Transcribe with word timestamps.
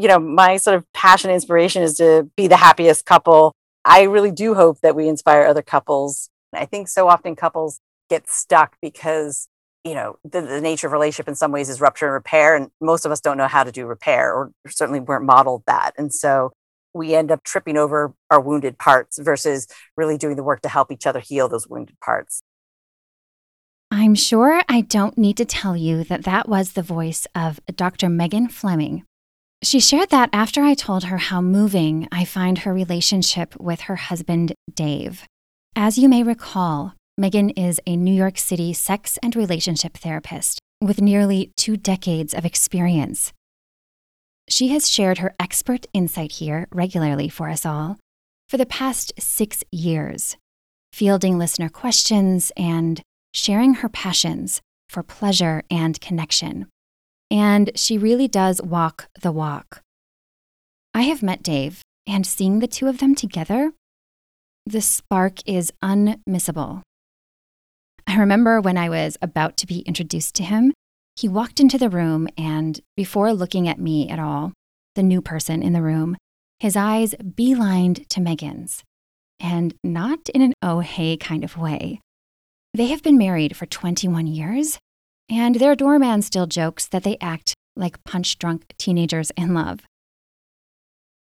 You 0.00 0.08
know, 0.08 0.18
my 0.18 0.56
sort 0.56 0.76
of 0.76 0.84
passion 0.94 1.30
inspiration 1.30 1.82
is 1.82 1.94
to 1.98 2.30
be 2.34 2.46
the 2.46 2.56
happiest 2.56 3.04
couple. 3.04 3.52
I 3.84 4.02
really 4.04 4.30
do 4.30 4.54
hope 4.54 4.80
that 4.80 4.96
we 4.96 5.08
inspire 5.08 5.44
other 5.44 5.60
couples. 5.60 6.30
I 6.54 6.64
think 6.64 6.88
so 6.88 7.06
often 7.08 7.36
couples 7.36 7.80
get 8.08 8.28
stuck 8.28 8.76
because 8.80 9.46
you 9.84 9.94
know 9.94 10.16
the, 10.24 10.40
the, 10.40 10.60
nature 10.60 10.86
of 10.86 10.94
relationship 10.94 11.28
in 11.28 11.34
some 11.34 11.52
ways 11.52 11.68
is 11.68 11.80
rupture 11.80 12.06
and 12.06 12.14
repair 12.14 12.56
and 12.56 12.70
most 12.80 13.04
of 13.04 13.12
us 13.12 13.20
don't 13.20 13.38
know 13.38 13.46
how 13.46 13.62
to 13.62 13.72
do 13.72 13.86
repair 13.86 14.32
or 14.32 14.52
certainly 14.68 15.00
weren't 15.00 15.24
modeled 15.24 15.62
that. 15.66 15.92
And 15.98 16.12
so 16.12 16.50
we 16.94 17.14
end 17.14 17.30
up 17.30 17.44
tripping 17.44 17.76
over 17.76 18.14
our 18.30 18.40
wounded 18.40 18.78
parts 18.78 19.18
versus 19.18 19.66
really 19.96 20.16
doing 20.16 20.36
the 20.36 20.42
work 20.42 20.62
to 20.62 20.68
help 20.68 20.90
each 20.90 21.06
other 21.06 21.20
heal 21.20 21.48
those 21.48 21.68
wounded 21.68 21.98
parts. 22.00 22.40
I'm 23.90 24.14
sure 24.14 24.62
i 24.68 24.80
don't 24.82 25.18
need 25.18 25.36
to 25.36 25.44
tell 25.44 25.76
you 25.76 26.04
that 26.04 26.24
that 26.24 26.48
was 26.48 26.72
the 26.72 26.82
voice 26.82 27.26
of 27.34 27.60
dr 27.74 28.08
megan 28.08 28.48
fleming 28.48 29.04
she 29.62 29.78
shared 29.78 30.08
that 30.10 30.30
after 30.32 30.62
I 30.62 30.74
told 30.74 31.04
her 31.04 31.18
how 31.18 31.40
moving 31.40 32.08
I 32.10 32.24
find 32.24 32.58
her 32.58 32.72
relationship 32.72 33.54
with 33.60 33.82
her 33.82 33.96
husband, 33.96 34.54
Dave. 34.72 35.26
As 35.76 35.98
you 35.98 36.08
may 36.08 36.22
recall, 36.22 36.94
Megan 37.18 37.50
is 37.50 37.80
a 37.86 37.96
New 37.96 38.14
York 38.14 38.38
City 38.38 38.72
sex 38.72 39.18
and 39.22 39.36
relationship 39.36 39.98
therapist 39.98 40.58
with 40.80 41.02
nearly 41.02 41.52
two 41.56 41.76
decades 41.76 42.32
of 42.32 42.46
experience. 42.46 43.32
She 44.48 44.68
has 44.68 44.88
shared 44.88 45.18
her 45.18 45.34
expert 45.38 45.86
insight 45.92 46.32
here 46.32 46.66
regularly 46.72 47.28
for 47.28 47.50
us 47.50 47.66
all 47.66 47.98
for 48.48 48.56
the 48.56 48.66
past 48.66 49.12
six 49.18 49.62
years, 49.70 50.36
fielding 50.92 51.38
listener 51.38 51.68
questions 51.68 52.50
and 52.56 53.02
sharing 53.34 53.74
her 53.74 53.88
passions 53.88 54.60
for 54.88 55.02
pleasure 55.02 55.62
and 55.70 56.00
connection 56.00 56.66
and 57.30 57.70
she 57.74 57.96
really 57.96 58.28
does 58.28 58.60
walk 58.62 59.08
the 59.20 59.32
walk. 59.32 59.82
I 60.94 61.02
have 61.02 61.22
met 61.22 61.42
Dave, 61.42 61.82
and 62.06 62.26
seeing 62.26 62.58
the 62.58 62.66
two 62.66 62.88
of 62.88 62.98
them 62.98 63.14
together, 63.14 63.72
the 64.66 64.80
spark 64.80 65.38
is 65.46 65.72
unmissable. 65.82 66.82
I 68.06 68.18
remember 68.18 68.60
when 68.60 68.76
I 68.76 68.88
was 68.88 69.16
about 69.22 69.56
to 69.58 69.66
be 69.66 69.80
introduced 69.80 70.34
to 70.36 70.42
him, 70.42 70.72
he 71.16 71.28
walked 71.28 71.60
into 71.60 71.78
the 71.78 71.88
room, 71.90 72.28
and 72.36 72.80
before 72.96 73.32
looking 73.32 73.68
at 73.68 73.78
me 73.78 74.08
at 74.08 74.18
all, 74.18 74.52
the 74.94 75.02
new 75.02 75.22
person 75.22 75.62
in 75.62 75.72
the 75.72 75.82
room, 75.82 76.16
his 76.58 76.76
eyes 76.76 77.14
beelined 77.22 78.06
to 78.08 78.20
Megan's, 78.20 78.82
and 79.38 79.74
not 79.84 80.28
in 80.34 80.42
an 80.42 80.54
oh 80.62 80.80
hey 80.80 81.16
kind 81.16 81.44
of 81.44 81.56
way. 81.56 82.00
They 82.74 82.86
have 82.88 83.02
been 83.02 83.18
married 83.18 83.56
for 83.56 83.66
21 83.66 84.26
years, 84.26 84.78
and 85.30 85.54
their 85.56 85.76
doorman 85.76 86.22
still 86.22 86.46
jokes 86.46 86.86
that 86.88 87.04
they 87.04 87.16
act 87.20 87.54
like 87.76 88.02
punch 88.04 88.38
drunk 88.38 88.74
teenagers 88.78 89.30
in 89.36 89.54
love. 89.54 89.80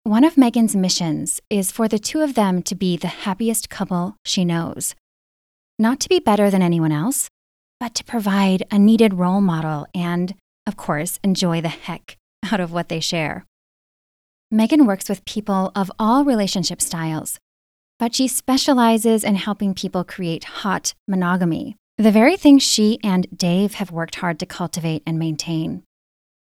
One 0.02 0.24
of 0.24 0.36
Megan's 0.36 0.76
missions 0.76 1.40
is 1.48 1.72
for 1.72 1.88
the 1.88 1.98
two 1.98 2.20
of 2.20 2.34
them 2.34 2.62
to 2.64 2.74
be 2.74 2.98
the 2.98 3.08
happiest 3.08 3.70
couple 3.70 4.16
she 4.24 4.44
knows. 4.44 4.94
Not 5.78 5.98
to 6.00 6.10
be 6.10 6.18
better 6.18 6.50
than 6.50 6.60
anyone 6.60 6.92
else, 6.92 7.28
but 7.80 7.94
to 7.94 8.04
provide 8.04 8.64
a 8.70 8.78
needed 8.78 9.14
role 9.14 9.40
model 9.40 9.86
and, 9.94 10.34
of 10.66 10.76
course, 10.76 11.18
enjoy 11.24 11.62
the 11.62 11.68
heck 11.68 12.18
out 12.52 12.60
of 12.60 12.70
what 12.70 12.90
they 12.90 13.00
share. 13.00 13.46
Megan 14.50 14.86
works 14.86 15.08
with 15.08 15.24
people 15.24 15.72
of 15.74 15.90
all 15.98 16.24
relationship 16.24 16.82
styles, 16.82 17.38
but 17.98 18.14
she 18.14 18.28
specializes 18.28 19.24
in 19.24 19.36
helping 19.36 19.72
people 19.72 20.04
create 20.04 20.44
hot 20.44 20.92
monogamy. 21.08 21.76
The 21.96 22.10
very 22.10 22.36
thing 22.36 22.58
she 22.58 22.98
and 23.04 23.28
Dave 23.36 23.74
have 23.74 23.92
worked 23.92 24.16
hard 24.16 24.40
to 24.40 24.46
cultivate 24.46 25.04
and 25.06 25.16
maintain. 25.16 25.84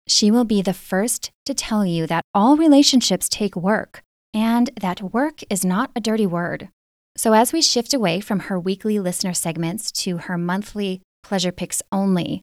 She 0.09 0.31
will 0.31 0.47
be 0.47 0.63
the 0.63 0.73
first 0.73 1.31
to 1.45 1.53
tell 1.53 1.85
you 1.85 2.07
that 2.07 2.25
all 2.33 2.57
relationships 2.57 3.29
take 3.29 3.55
work 3.55 4.01
and 4.33 4.71
that 4.81 5.13
work 5.13 5.41
is 5.51 5.63
not 5.63 5.91
a 5.95 6.01
dirty 6.01 6.27
word. 6.27 6.71
So, 7.19 7.35
as 7.35 7.53
we 7.53 7.61
shift 7.61 7.93
away 7.93 8.21
from 8.21 8.41
her 8.41 8.59
weekly 8.59 8.99
listener 8.99 9.35
segments 9.35 9.93
to 9.93 10.17
her 10.19 10.39
monthly 10.39 11.03
pleasure 11.23 11.53
picks 11.53 11.83
only, 11.93 12.41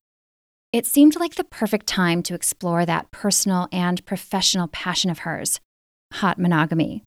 it 0.72 0.86
seemed 0.86 1.20
like 1.20 1.34
the 1.34 1.44
perfect 1.44 1.88
time 1.88 2.22
to 2.22 2.36
explore 2.36 2.86
that 2.86 3.10
personal 3.10 3.68
and 3.72 4.06
professional 4.06 4.68
passion 4.68 5.10
of 5.10 5.20
hers 5.20 5.60
hot 6.14 6.38
monogamy. 6.38 7.04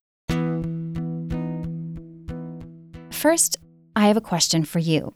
First, 3.09 3.55
I 3.95 4.07
have 4.07 4.17
a 4.17 4.21
question 4.21 4.65
for 4.65 4.79
you. 4.79 5.13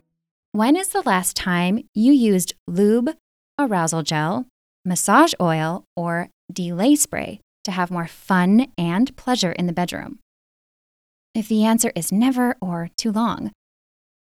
When 0.57 0.75
is 0.75 0.87
the 0.89 1.03
last 1.03 1.35
time 1.35 1.87
you 1.93 2.11
used 2.11 2.55
lube, 2.65 3.11
arousal 3.59 4.01
gel, 4.01 4.47
massage 4.83 5.35
oil, 5.39 5.83
or 5.95 6.29
delay 6.51 6.95
spray 6.95 7.41
to 7.65 7.69
have 7.69 7.91
more 7.91 8.07
fun 8.07 8.65
and 8.75 9.15
pleasure 9.15 9.51
in 9.51 9.67
the 9.67 9.71
bedroom? 9.71 10.17
If 11.35 11.47
the 11.47 11.63
answer 11.63 11.91
is 11.95 12.11
never 12.11 12.55
or 12.59 12.89
too 12.97 13.11
long, 13.11 13.51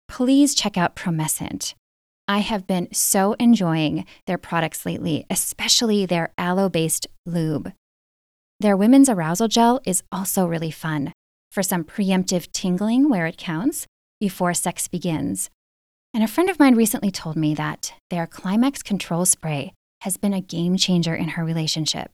please 0.07 0.55
check 0.55 0.75
out 0.75 0.95
Promescent. 0.95 1.75
I 2.27 2.39
have 2.39 2.65
been 2.65 2.91
so 2.91 3.33
enjoying 3.33 4.03
their 4.25 4.39
products 4.39 4.87
lately, 4.87 5.27
especially 5.29 6.07
their 6.07 6.33
aloe 6.35 6.67
based 6.67 7.05
lube. 7.27 7.73
Their 8.59 8.75
women's 8.75 9.07
arousal 9.07 9.49
gel 9.49 9.81
is 9.85 10.01
also 10.11 10.47
really 10.47 10.71
fun 10.71 11.13
for 11.51 11.61
some 11.61 11.83
preemptive 11.83 12.51
tingling 12.51 13.07
where 13.07 13.27
it 13.27 13.37
counts 13.37 13.85
before 14.19 14.55
sex 14.55 14.87
begins. 14.87 15.51
And 16.13 16.23
a 16.23 16.27
friend 16.27 16.47
of 16.47 16.59
mine 16.59 16.75
recently 16.75 17.09
told 17.09 17.35
me 17.35 17.55
that 17.55 17.93
their 18.11 18.27
climax 18.27 18.83
control 18.83 19.25
spray 19.25 19.73
has 20.01 20.15
been 20.15 20.33
a 20.33 20.41
game 20.41 20.77
changer 20.77 21.15
in 21.15 21.29
her 21.29 21.43
relationship. 21.43 22.11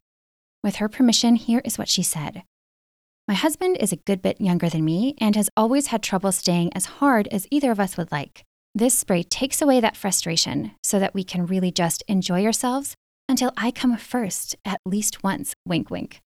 With 0.64 0.76
her 0.76 0.88
permission, 0.88 1.36
here 1.36 1.60
is 1.66 1.76
what 1.76 1.88
she 1.88 2.02
said 2.02 2.42
My 3.28 3.34
husband 3.34 3.76
is 3.78 3.92
a 3.92 3.96
good 4.06 4.22
bit 4.22 4.40
younger 4.40 4.70
than 4.70 4.86
me 4.86 5.16
and 5.18 5.36
has 5.36 5.50
always 5.54 5.88
had 5.88 6.02
trouble 6.02 6.32
staying 6.32 6.72
as 6.72 6.86
hard 6.86 7.28
as 7.28 7.46
either 7.50 7.70
of 7.70 7.78
us 7.78 7.98
would 7.98 8.10
like. 8.10 8.42
This 8.74 8.96
spray 8.96 9.22
takes 9.22 9.60
away 9.60 9.80
that 9.80 9.98
frustration 9.98 10.72
so 10.82 10.98
that 10.98 11.12
we 11.12 11.22
can 11.22 11.44
really 11.44 11.70
just 11.70 12.02
enjoy 12.08 12.46
ourselves 12.46 12.94
until 13.28 13.52
I 13.58 13.70
come 13.70 13.96
first 13.98 14.56
at 14.64 14.80
least 14.86 15.22
once, 15.22 15.52
wink, 15.66 15.90
wink. 15.90 16.20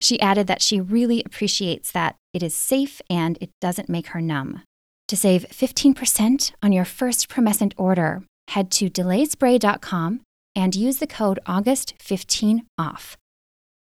She 0.00 0.20
added 0.20 0.48
that 0.48 0.62
she 0.62 0.80
really 0.80 1.22
appreciates 1.24 1.92
that 1.92 2.16
it 2.32 2.42
is 2.42 2.54
safe 2.54 3.00
and 3.08 3.38
it 3.40 3.50
doesn't 3.60 3.88
make 3.88 4.08
her 4.08 4.20
numb. 4.20 4.62
To 5.08 5.16
save 5.16 5.46
15% 5.50 6.52
on 6.62 6.72
your 6.72 6.84
first 6.84 7.28
Promescent 7.28 7.74
order, 7.76 8.22
head 8.48 8.70
to 8.72 8.88
delayspray.com 8.88 10.20
and 10.56 10.74
use 10.74 10.98
the 10.98 11.06
code 11.06 11.38
AUGUST15OFF. 11.46 13.16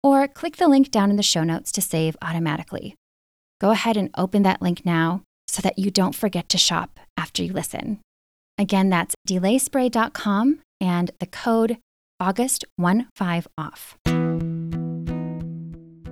Or 0.04 0.28
click 0.28 0.58
the 0.58 0.68
link 0.68 0.92
down 0.92 1.10
in 1.10 1.16
the 1.16 1.24
show 1.24 1.44
notes 1.44 1.72
to 1.72 1.82
save 1.82 2.18
automatically. 2.22 2.96
Go 3.62 3.72
ahead 3.72 3.98
and 3.98 4.10
open 4.18 4.44
that 4.44 4.62
link 4.62 4.86
now 4.86 5.22
so 5.48 5.62
that 5.62 5.80
you 5.80 5.90
don't 5.90 6.16
forget 6.16 6.50
to 6.50 6.58
shop 6.58 7.00
after 7.16 7.42
you 7.44 7.54
listen. 7.54 8.02
Again, 8.58 8.90
that's 8.90 9.16
delayspray.com 9.28 10.60
and 10.82 11.12
the 11.20 11.26
code 11.26 11.78
AUGUST15OFF. 12.22 13.96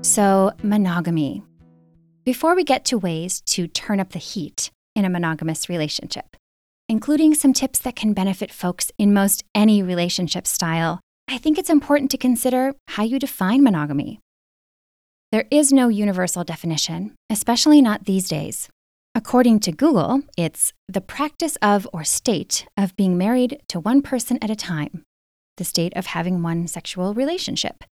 So, 0.05 0.51
monogamy. 0.61 1.43
Before 2.25 2.55
we 2.55 2.63
get 2.63 2.85
to 2.85 2.97
ways 2.97 3.41
to 3.47 3.67
turn 3.67 3.99
up 3.99 4.11
the 4.11 4.19
heat, 4.19 4.71
in 4.95 5.05
a 5.05 5.09
monogamous 5.09 5.69
relationship, 5.69 6.35
including 6.87 7.33
some 7.33 7.53
tips 7.53 7.79
that 7.79 7.95
can 7.95 8.13
benefit 8.13 8.51
folks 8.51 8.91
in 8.97 9.13
most 9.13 9.43
any 9.55 9.81
relationship 9.81 10.47
style. 10.47 10.99
I 11.27 11.37
think 11.37 11.57
it's 11.57 11.69
important 11.69 12.11
to 12.11 12.17
consider 12.17 12.73
how 12.89 13.03
you 13.03 13.19
define 13.19 13.63
monogamy. 13.63 14.19
There 15.31 15.45
is 15.49 15.73
no 15.73 15.87
universal 15.87 16.43
definition, 16.43 17.15
especially 17.29 17.81
not 17.81 18.05
these 18.05 18.27
days. 18.27 18.69
According 19.15 19.61
to 19.61 19.71
Google, 19.71 20.21
it's 20.37 20.73
the 20.87 21.01
practice 21.01 21.55
of 21.61 21.87
or 21.93 22.03
state 22.03 22.65
of 22.77 22.95
being 22.95 23.17
married 23.17 23.61
to 23.69 23.79
one 23.79 24.01
person 24.01 24.37
at 24.41 24.49
a 24.49 24.55
time, 24.55 25.03
the 25.57 25.63
state 25.63 25.93
of 25.95 26.07
having 26.07 26.43
one 26.43 26.67
sexual 26.67 27.13
relationship, 27.13 27.83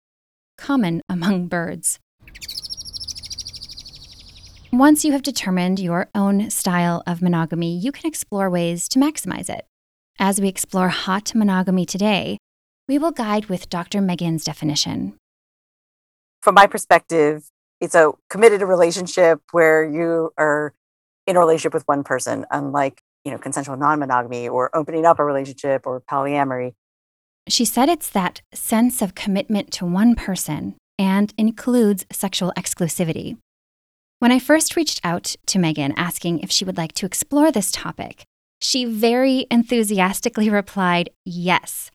common 0.58 1.02
among 1.08 1.48
birds. 1.48 1.98
Once 4.72 5.04
you 5.04 5.10
have 5.10 5.22
determined 5.24 5.80
your 5.80 6.08
own 6.14 6.48
style 6.48 7.02
of 7.04 7.20
monogamy, 7.20 7.76
you 7.76 7.90
can 7.90 8.06
explore 8.06 8.48
ways 8.48 8.88
to 8.88 9.00
maximize 9.00 9.50
it. 9.50 9.66
As 10.20 10.40
we 10.40 10.46
explore 10.46 10.88
hot 10.88 11.34
monogamy 11.34 11.84
today, 11.84 12.38
we 12.86 12.96
will 12.96 13.10
guide 13.10 13.46
with 13.46 13.68
Dr. 13.68 14.00
Megan's 14.00 14.44
definition. 14.44 15.16
From 16.40 16.54
my 16.54 16.68
perspective, 16.68 17.50
It's 17.80 17.94
a 17.94 18.12
committed 18.28 18.60
relationship 18.60 19.40
where 19.52 19.82
you 19.82 20.32
are 20.36 20.74
in 21.26 21.36
a 21.36 21.40
relationship 21.40 21.72
with 21.72 21.84
one 21.88 22.04
person, 22.04 22.44
unlike, 22.50 23.00
you 23.24 23.32
know, 23.32 23.38
consensual 23.38 23.78
non-monogamy 23.78 24.48
or 24.48 24.70
opening 24.76 25.06
up 25.06 25.18
a 25.18 25.24
relationship 25.24 25.86
or 25.86 26.02
polyamory. 26.02 26.74
She 27.48 27.64
said 27.64 27.88
it's 27.88 28.10
that 28.10 28.42
sense 28.52 29.00
of 29.00 29.14
commitment 29.14 29.72
to 29.72 29.86
one 29.86 30.14
person 30.14 30.76
and 30.98 31.32
includes 31.38 32.04
sexual 32.12 32.52
exclusivity. 32.54 33.38
When 34.20 34.32
I 34.32 34.38
first 34.38 34.76
reached 34.76 35.00
out 35.02 35.34
to 35.46 35.58
Megan 35.58 35.94
asking 35.96 36.40
if 36.40 36.50
she 36.50 36.66
would 36.66 36.76
like 36.76 36.92
to 36.96 37.06
explore 37.06 37.50
this 37.50 37.72
topic, 37.72 38.24
she 38.60 38.84
very 38.84 39.46
enthusiastically 39.50 40.50
replied, 40.60 41.08
yes. 41.24 41.90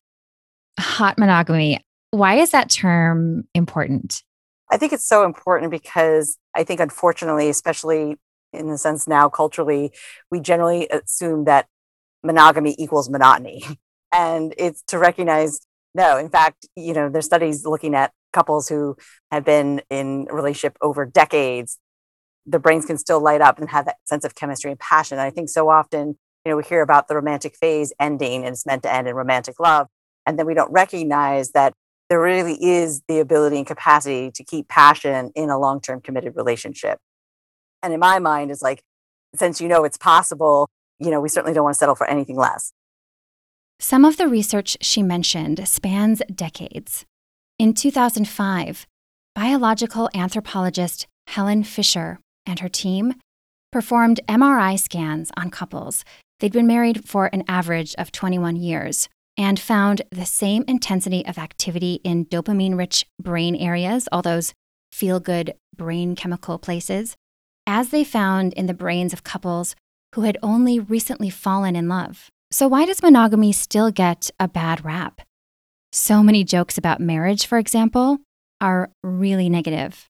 Hot 0.79 1.19
monogamy. 1.19 1.81
Why 2.09 2.37
is 2.37 2.49
that 2.49 2.71
term 2.71 3.43
important? 3.53 4.23
I 4.71 4.77
think 4.77 4.91
it's 4.91 5.07
so 5.07 5.23
important 5.23 5.69
because 5.69 6.39
I 6.55 6.63
think, 6.63 6.79
unfortunately, 6.79 7.47
especially 7.47 8.15
in 8.51 8.69
the 8.69 8.79
sense 8.79 9.07
now 9.07 9.29
culturally, 9.29 9.93
we 10.31 10.39
generally 10.39 10.89
assume 10.89 11.45
that 11.45 11.67
monogamy 12.23 12.75
equals 12.79 13.07
monotony. 13.07 13.63
And 14.11 14.53
it's 14.57 14.81
to 14.83 14.97
recognize 14.97 15.59
no, 15.93 16.17
in 16.17 16.29
fact, 16.29 16.67
you 16.75 16.93
know, 16.93 17.09
there's 17.09 17.25
studies 17.25 17.65
looking 17.65 17.95
at 17.95 18.13
couples 18.33 18.69
who 18.69 18.95
have 19.31 19.43
been 19.43 19.81
in 19.89 20.27
a 20.29 20.33
relationship 20.33 20.77
over 20.81 21.05
decades. 21.05 21.79
The 22.45 22.59
brains 22.59 22.85
can 22.85 22.97
still 22.97 23.19
light 23.19 23.41
up 23.41 23.59
and 23.59 23.69
have 23.69 23.85
that 23.85 23.97
sense 24.05 24.23
of 24.23 24.35
chemistry 24.35 24.71
and 24.71 24.79
passion. 24.79 25.17
And 25.17 25.25
I 25.25 25.31
think 25.31 25.49
so 25.49 25.69
often, 25.69 26.17
you 26.45 26.51
know, 26.51 26.57
we 26.57 26.63
hear 26.63 26.81
about 26.81 27.07
the 27.07 27.15
romantic 27.15 27.55
phase 27.55 27.91
ending 27.99 28.45
and 28.45 28.53
it's 28.53 28.65
meant 28.65 28.83
to 28.83 28.93
end 28.93 29.07
in 29.07 29.15
romantic 29.15 29.59
love. 29.59 29.87
And 30.25 30.37
then 30.37 30.45
we 30.45 30.53
don't 30.53 30.71
recognize 30.71 31.51
that 31.51 31.73
there 32.09 32.21
really 32.21 32.53
is 32.63 33.01
the 33.07 33.19
ability 33.19 33.57
and 33.57 33.65
capacity 33.65 34.31
to 34.31 34.43
keep 34.43 34.67
passion 34.67 35.31
in 35.35 35.49
a 35.49 35.57
long 35.57 35.81
term 35.81 36.01
committed 36.01 36.35
relationship. 36.35 36.99
And 37.81 37.93
in 37.93 37.99
my 37.99 38.19
mind, 38.19 38.51
it's 38.51 38.61
like, 38.61 38.83
since 39.35 39.59
you 39.59 39.67
know 39.67 39.83
it's 39.83 39.97
possible, 39.97 40.69
you 40.99 41.11
know, 41.11 41.19
we 41.19 41.29
certainly 41.29 41.53
don't 41.53 41.63
want 41.63 41.73
to 41.73 41.77
settle 41.77 41.95
for 41.95 42.07
anything 42.07 42.35
less. 42.35 42.73
Some 43.79 44.05
of 44.05 44.17
the 44.17 44.27
research 44.27 44.77
she 44.81 45.03
mentioned 45.03 45.67
spans 45.67 46.21
decades. 46.33 47.05
In 47.59 47.73
2005, 47.73 48.87
biological 49.33 50.09
anthropologist 50.13 51.07
Helen 51.27 51.63
Fisher 51.63 52.19
and 52.45 52.59
her 52.59 52.69
team 52.69 53.15
performed 53.71 54.19
MRI 54.27 54.79
scans 54.79 55.31
on 55.35 55.49
couples. 55.49 56.05
They'd 56.39 56.53
been 56.53 56.67
married 56.67 57.07
for 57.07 57.29
an 57.33 57.43
average 57.47 57.95
of 57.97 58.11
21 58.11 58.55
years 58.55 59.09
and 59.37 59.59
found 59.59 60.01
the 60.11 60.25
same 60.25 60.63
intensity 60.67 61.25
of 61.25 61.37
activity 61.37 61.99
in 62.03 62.25
dopamine 62.25 62.77
rich 62.77 63.05
brain 63.21 63.55
areas, 63.55 64.07
all 64.11 64.21
those 64.21 64.53
feel 64.91 65.19
good 65.19 65.53
brain 65.75 66.15
chemical 66.15 66.57
places, 66.57 67.15
as 67.67 67.89
they 67.89 68.03
found 68.03 68.53
in 68.53 68.65
the 68.65 68.73
brains 68.73 69.11
of 69.11 69.23
couples 69.23 69.75
who 70.13 70.21
had 70.21 70.37
only 70.41 70.79
recently 70.79 71.29
fallen 71.29 71.75
in 71.75 71.89
love. 71.89 72.29
So, 72.51 72.67
why 72.69 72.85
does 72.85 73.03
monogamy 73.03 73.51
still 73.51 73.91
get 73.91 74.29
a 74.39 74.47
bad 74.47 74.85
rap? 74.85 75.21
So 75.91 76.23
many 76.23 76.43
jokes 76.43 76.77
about 76.77 77.01
marriage, 77.01 77.45
for 77.45 77.57
example, 77.57 78.19
are 78.61 78.91
really 79.03 79.49
negative. 79.49 80.07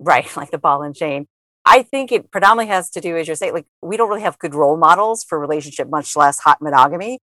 Right, 0.00 0.28
like 0.36 0.50
the 0.50 0.58
ball 0.58 0.82
and 0.82 0.96
chain. 0.96 1.26
I 1.70 1.82
think 1.82 2.10
it 2.10 2.30
predominantly 2.30 2.74
has 2.74 2.88
to 2.90 3.00
do, 3.00 3.16
as 3.16 3.26
you're 3.26 3.36
saying, 3.36 3.52
like 3.52 3.66
we 3.82 3.98
don't 3.98 4.08
really 4.08 4.22
have 4.22 4.38
good 4.38 4.54
role 4.54 4.78
models 4.78 5.22
for 5.22 5.38
relationship, 5.38 5.90
much 5.90 6.16
less 6.16 6.40
hot 6.40 6.62
monogamy. 6.62 7.18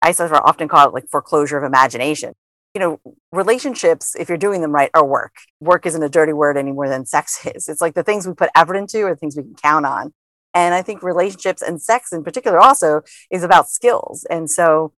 I 0.00 0.12
sort 0.12 0.32
of 0.32 0.40
often 0.42 0.68
call 0.68 0.88
it 0.88 0.94
like 0.94 1.08
foreclosure 1.10 1.58
of 1.58 1.64
imagination. 1.64 2.32
You 2.74 2.80
know, 2.80 3.00
relationships, 3.30 4.16
if 4.18 4.30
you're 4.30 4.38
doing 4.38 4.62
them 4.62 4.72
right, 4.72 4.90
are 4.94 5.04
work. 5.04 5.34
Work 5.60 5.84
isn't 5.84 6.02
a 6.02 6.08
dirty 6.08 6.32
word 6.32 6.56
any 6.56 6.72
more 6.72 6.88
than 6.88 7.04
sex 7.04 7.46
is. 7.54 7.68
It's 7.68 7.82
like 7.82 7.94
the 7.94 8.02
things 8.02 8.26
we 8.26 8.32
put 8.32 8.50
effort 8.56 8.76
into 8.76 9.02
are 9.04 9.14
things 9.14 9.36
we 9.36 9.42
can 9.42 9.54
count 9.54 9.84
on. 9.84 10.14
And 10.54 10.74
I 10.74 10.80
think 10.80 11.02
relationships 11.02 11.60
and 11.60 11.82
sex 11.82 12.10
in 12.10 12.24
particular 12.24 12.58
also 12.58 13.02
is 13.30 13.42
about 13.42 13.68
skills. 13.68 14.24
And 14.30 14.50
so, 14.50 14.94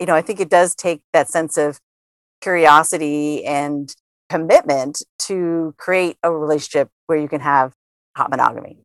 you 0.00 0.06
know, 0.06 0.14
I 0.14 0.22
think 0.22 0.40
it 0.40 0.50
does 0.50 0.74
take 0.74 1.02
that 1.12 1.28
sense 1.28 1.56
of 1.56 1.78
curiosity 2.40 3.44
and 3.44 3.94
commitment 4.28 5.02
to 5.20 5.74
create 5.76 6.16
a 6.22 6.32
relationship 6.32 6.90
where 7.06 7.18
you 7.18 7.28
can 7.28 7.40
have 7.40 7.74
hot 8.18 8.30
monogamy. 8.30 8.78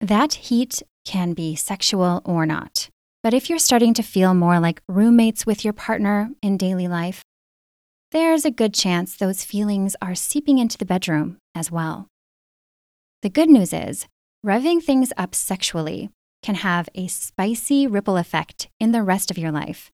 That 0.00 0.34
heat 0.34 0.82
can 1.04 1.34
be 1.34 1.54
sexual 1.54 2.22
or 2.24 2.46
not. 2.46 2.88
But 3.22 3.34
if 3.34 3.48
you're 3.48 3.58
starting 3.58 3.94
to 3.94 4.02
feel 4.02 4.34
more 4.34 4.58
like 4.58 4.82
roommates 4.88 5.46
with 5.46 5.64
your 5.64 5.72
partner 5.72 6.30
in 6.42 6.56
daily 6.56 6.88
life, 6.88 7.22
there's 8.10 8.44
a 8.44 8.50
good 8.50 8.74
chance 8.74 9.14
those 9.16 9.44
feelings 9.44 9.96
are 10.02 10.14
seeping 10.14 10.58
into 10.58 10.78
the 10.78 10.84
bedroom 10.84 11.38
as 11.54 11.70
well. 11.70 12.08
The 13.22 13.30
good 13.30 13.48
news 13.48 13.72
is, 13.72 14.06
revving 14.44 14.82
things 14.82 15.12
up 15.16 15.34
sexually 15.34 16.10
can 16.42 16.56
have 16.56 16.88
a 16.94 17.06
spicy 17.06 17.86
ripple 17.86 18.16
effect 18.16 18.68
in 18.78 18.92
the 18.92 19.02
rest 19.02 19.30
of 19.30 19.38
your 19.38 19.50
life. 19.50 19.90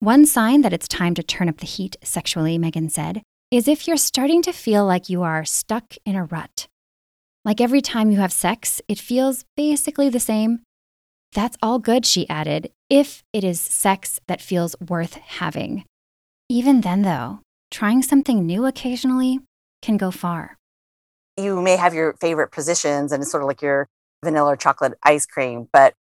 One 0.00 0.26
sign 0.26 0.62
that 0.62 0.72
it's 0.72 0.88
time 0.88 1.14
to 1.14 1.22
turn 1.22 1.48
up 1.48 1.58
the 1.58 1.66
heat 1.66 1.96
sexually, 2.02 2.58
Megan 2.58 2.88
said, 2.88 3.22
is 3.52 3.68
if 3.68 3.86
you're 3.86 3.96
starting 3.96 4.42
to 4.42 4.52
feel 4.52 4.84
like 4.84 5.08
you 5.08 5.22
are 5.22 5.44
stuck 5.44 5.94
in 6.04 6.16
a 6.16 6.24
rut. 6.24 6.66
Like 7.44 7.60
every 7.60 7.80
time 7.80 8.10
you 8.10 8.18
have 8.18 8.32
sex, 8.32 8.80
it 8.86 9.00
feels 9.00 9.44
basically 9.56 10.08
the 10.08 10.20
same, 10.20 10.60
that's 11.32 11.56
all 11.60 11.78
good, 11.78 12.06
she 12.06 12.28
added, 12.28 12.70
if 12.88 13.24
it 13.32 13.42
is 13.42 13.60
sex 13.60 14.20
that 14.28 14.40
feels 14.40 14.76
worth 14.80 15.14
having. 15.14 15.84
Even 16.48 16.82
then, 16.82 17.02
though, 17.02 17.40
trying 17.70 18.02
something 18.02 18.46
new 18.46 18.66
occasionally 18.66 19.40
can 19.80 19.96
go 19.96 20.10
far. 20.10 20.56
You 21.36 21.60
may 21.60 21.76
have 21.76 21.94
your 21.94 22.14
favorite 22.20 22.52
positions 22.52 23.10
and 23.10 23.22
it's 23.22 23.32
sort 23.32 23.42
of 23.42 23.48
like 23.48 23.62
your 23.62 23.88
vanilla 24.22 24.52
or 24.52 24.56
chocolate 24.56 24.94
ice 25.02 25.26
cream, 25.26 25.68
but 25.72 25.94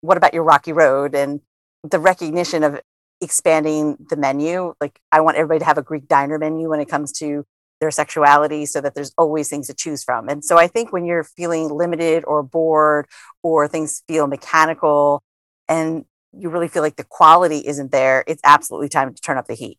what 0.00 0.16
about 0.16 0.32
your 0.32 0.44
rocky 0.44 0.72
road 0.72 1.14
and 1.14 1.40
the 1.82 1.98
recognition 1.98 2.62
of 2.62 2.80
expanding 3.20 3.98
the 4.08 4.16
menu? 4.16 4.74
Like, 4.80 5.00
I 5.10 5.20
want 5.20 5.36
everybody 5.36 5.58
to 5.58 5.64
have 5.64 5.76
a 5.76 5.82
Greek 5.82 6.08
diner 6.08 6.38
menu 6.38 6.70
when 6.70 6.80
it 6.80 6.88
comes 6.88 7.12
to 7.18 7.44
their 7.80 7.90
sexuality 7.90 8.66
so 8.66 8.80
that 8.80 8.94
there's 8.94 9.12
always 9.16 9.48
things 9.48 9.66
to 9.68 9.74
choose 9.74 10.02
from. 10.02 10.28
And 10.28 10.44
so 10.44 10.58
I 10.58 10.66
think 10.66 10.92
when 10.92 11.04
you're 11.04 11.24
feeling 11.24 11.68
limited 11.68 12.24
or 12.24 12.42
bored 12.42 13.06
or 13.42 13.68
things 13.68 14.02
feel 14.08 14.26
mechanical 14.26 15.22
and 15.68 16.04
you 16.32 16.50
really 16.50 16.68
feel 16.68 16.82
like 16.82 16.96
the 16.96 17.04
quality 17.04 17.58
isn't 17.66 17.92
there, 17.92 18.24
it's 18.26 18.42
absolutely 18.44 18.88
time 18.88 19.14
to 19.14 19.20
turn 19.20 19.38
up 19.38 19.46
the 19.46 19.54
heat. 19.54 19.78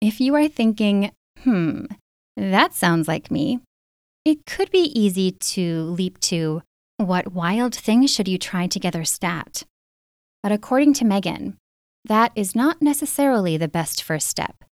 If 0.00 0.20
you 0.20 0.34
are 0.34 0.48
thinking, 0.48 1.12
hmm, 1.42 1.86
that 2.36 2.74
sounds 2.74 3.08
like 3.08 3.30
me, 3.30 3.60
it 4.24 4.46
could 4.46 4.70
be 4.70 4.92
easy 4.98 5.32
to 5.32 5.84
leap 5.84 6.20
to 6.20 6.62
what 6.98 7.32
wild 7.32 7.74
things 7.74 8.12
should 8.12 8.28
you 8.28 8.38
try 8.38 8.66
together 8.66 9.04
stat. 9.04 9.64
But 10.42 10.52
according 10.52 10.94
to 10.94 11.04
Megan, 11.04 11.56
that 12.04 12.32
is 12.34 12.54
not 12.54 12.80
necessarily 12.80 13.56
the 13.56 13.68
best 13.68 14.02
first 14.02 14.28
step. 14.28 14.64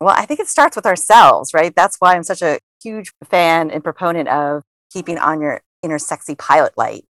Well, 0.00 0.14
I 0.16 0.26
think 0.26 0.40
it 0.40 0.48
starts 0.48 0.76
with 0.76 0.86
ourselves, 0.86 1.54
right? 1.54 1.74
That's 1.74 1.96
why 1.98 2.14
I'm 2.14 2.22
such 2.22 2.42
a 2.42 2.58
huge 2.82 3.12
fan 3.24 3.70
and 3.70 3.82
proponent 3.82 4.28
of 4.28 4.62
keeping 4.92 5.18
on 5.18 5.40
your 5.40 5.62
inner 5.82 5.98
sexy 5.98 6.34
pilot 6.34 6.72
light. 6.76 7.04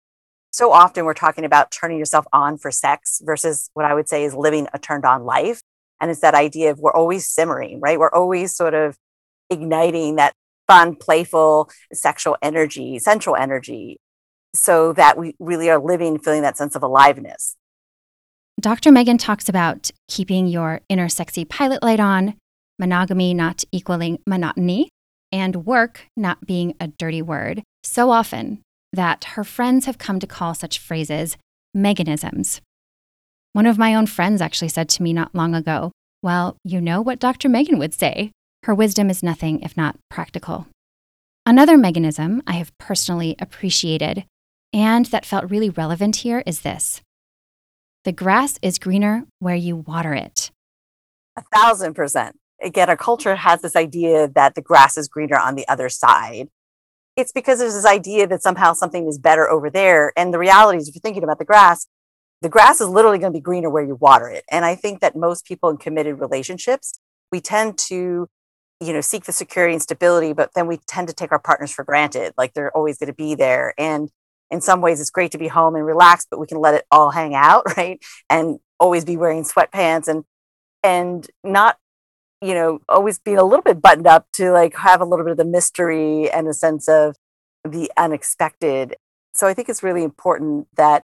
So 0.52 0.72
often 0.72 1.06
we're 1.06 1.14
talking 1.14 1.46
about 1.46 1.72
turning 1.72 1.98
yourself 1.98 2.26
on 2.32 2.58
for 2.58 2.72
sex 2.72 3.22
versus 3.24 3.70
what 3.74 3.86
I 3.86 3.94
would 3.94 4.08
say 4.08 4.24
is 4.24 4.36
living 4.36 4.68
a 4.74 4.80
turned 4.80 5.06
on 5.06 5.24
life. 5.24 5.62
And 6.00 6.12
it's 6.12 6.22
that 6.22 6.36
idea 6.36 6.72
of 6.72 6.80
we're 6.80 6.94
always 6.94 7.28
simmering, 7.28 7.80
right? 7.80 7.98
We're 7.98 8.12
always 8.12 8.56
sort 8.56 8.74
of 8.74 8.98
igniting 9.50 10.18
that 10.18 10.34
fun, 10.68 10.96
playful, 10.96 11.70
sexual 11.94 12.38
energy, 12.42 13.00
sensual 13.00 13.36
energy, 13.36 13.98
so 14.54 14.94
that 14.94 15.18
we 15.18 15.36
really 15.40 15.70
are 15.70 15.80
living, 15.80 16.20
feeling 16.20 16.42
that 16.44 16.58
sense 16.58 16.76
of 16.76 16.84
aliveness. 16.84 17.56
Dr. 18.60 18.92
Megan 18.92 19.18
talks 19.18 19.50
about 19.50 19.90
keeping 20.08 20.48
your 20.48 20.82
inner 20.88 21.10
sexy 21.10 21.46
pilot 21.46 21.82
light 21.82 22.00
on, 22.00 22.36
monogamy 22.80 23.34
not 23.34 23.64
equaling 23.72 24.20
monotony, 24.28 24.90
and 25.32 25.66
work 25.66 26.08
not 26.16 26.46
being 26.46 26.76
a 26.80 26.88
dirty 26.88 27.22
word 27.22 27.64
so 27.84 28.12
often 28.12 28.62
that 28.92 29.24
her 29.36 29.44
friends 29.44 29.86
have 29.86 29.98
come 29.98 30.20
to 30.20 30.28
call 30.28 30.54
such 30.54 30.80
phrases 30.80 31.38
Meganisms. 31.74 32.62
One 33.54 33.66
of 33.66 33.78
my 33.78 33.96
own 33.96 34.06
friends 34.06 34.42
actually 34.42 34.70
said 34.70 34.90
to 34.90 35.04
me 35.04 35.12
not 35.14 35.34
long 35.34 35.56
ago, 35.56 35.92
Well, 36.22 36.58
you 36.64 36.80
know 36.80 37.02
what 37.02 37.20
Dr. 37.20 37.50
Megan 37.50 37.80
would 37.80 37.94
say. 37.94 38.32
Her 38.64 38.76
wisdom 38.76 39.10
is 39.10 39.24
nothing 39.24 39.62
if 39.62 39.76
not 39.76 39.98
practical. 40.10 40.68
Another 41.46 41.78
Meganism 41.78 42.42
I 42.48 42.54
have 42.54 42.78
personally 42.78 43.36
appreciated 43.40 44.26
and 44.74 45.06
that 45.08 45.26
felt 45.26 45.52
really 45.52 45.70
relevant 45.70 46.18
here 46.18 46.44
is 46.46 46.62
this 46.62 47.02
The 48.04 48.12
grass 48.12 48.58
is 48.62 48.80
greener 48.80 49.26
where 49.40 49.56
you 49.56 49.76
water 49.76 50.14
it. 50.14 50.52
A 51.38 51.44
thousand 51.54 51.94
percent 51.94 52.36
again, 52.64 52.90
our 52.90 52.98
culture 52.98 53.36
has 53.36 53.62
this 53.62 53.76
idea 53.76 54.28
that 54.30 54.56
the 54.56 54.62
grass 54.62 54.98
is 54.98 55.08
greener 55.08 55.38
on 55.38 55.56
the 55.56 55.68
other 55.68 55.90
side. 55.90 56.50
It's 57.16 57.32
because 57.32 57.60
there's 57.60 57.76
this 57.76 57.86
idea 57.86 58.26
that 58.28 58.42
somehow 58.42 58.74
something 58.74 59.08
is 59.08 59.20
better 59.20 59.50
over 59.50 59.70
there. 59.70 60.12
And 60.18 60.34
the 60.34 60.40
reality 60.40 60.80
is, 60.80 60.88
if 60.88 60.96
you're 60.96 61.02
thinking 61.02 61.24
about 61.24 61.40
the 61.40 61.46
grass, 61.46 61.88
the 62.42 62.50
grass 62.50 62.82
is 62.82 62.88
literally 62.88 63.20
going 63.20 63.32
to 63.32 63.38
be 63.38 63.42
greener 63.42 63.70
where 63.70 63.84
you 63.84 63.96
water 63.96 64.30
it. 64.30 64.44
And 64.50 64.66
I 64.66 64.76
think 64.76 65.00
that 65.02 65.16
most 65.16 65.46
people 65.46 65.70
in 65.70 65.78
committed 65.78 66.20
relationships, 66.20 67.00
we 67.32 67.40
tend 67.40 67.78
to 67.90 68.28
you 68.84 68.94
know, 68.94 69.02
seek 69.02 69.26
the 69.26 69.32
security 69.32 69.74
and 69.74 69.82
stability, 69.82 70.34
but 70.34 70.52
then 70.56 70.68
we 70.68 70.78
tend 70.88 71.08
to 71.08 71.14
take 71.14 71.32
our 71.32 71.40
partners 71.40 71.72
for 71.72 71.86
granted, 71.86 72.34
like 72.38 72.54
they're 72.54 72.76
always 72.76 72.98
going 72.98 73.08
to 73.08 73.14
be 73.14 73.36
there. 73.36 73.74
And 73.78 74.10
in 74.52 74.62
some 74.62 74.82
ways, 74.82 75.00
it's 75.00 75.10
great 75.10 75.32
to 75.32 75.38
be 75.38 75.48
home 75.48 75.76
and 75.76 75.86
relax, 75.86 76.28
but 76.30 76.40
we 76.40 76.48
can 76.48 76.60
let 76.60 76.74
it 76.74 76.86
all 76.92 77.12
hang 77.12 77.34
out, 77.34 77.64
right? 77.78 78.00
And 78.30 78.60
always 78.80 79.06
be 79.06 79.18
wearing 79.18 79.44
sweatpants 79.44 80.08
and 80.08 80.24
and 80.86 81.26
not 81.46 81.78
you 82.44 82.54
know 82.54 82.80
always 82.90 83.20
being 83.20 83.38
a 83.38 83.44
little 83.44 83.64
bit 83.64 83.82
buttoned 83.82 84.08
up 84.08 84.28
to 84.34 84.52
like 84.52 84.76
have 84.76 85.02
a 85.02 85.06
little 85.06 85.26
bit 85.26 85.32
of 85.32 85.38
the 85.38 85.46
mystery 85.46 86.30
and 86.30 86.48
a 86.48 86.54
sense 86.54 86.88
of 86.88 87.16
the 87.64 87.92
unexpected. 87.98 88.96
So 89.34 89.48
i 89.48 89.54
think 89.54 89.70
it's 89.70 89.84
really 89.84 90.04
important 90.04 90.68
that 90.76 91.04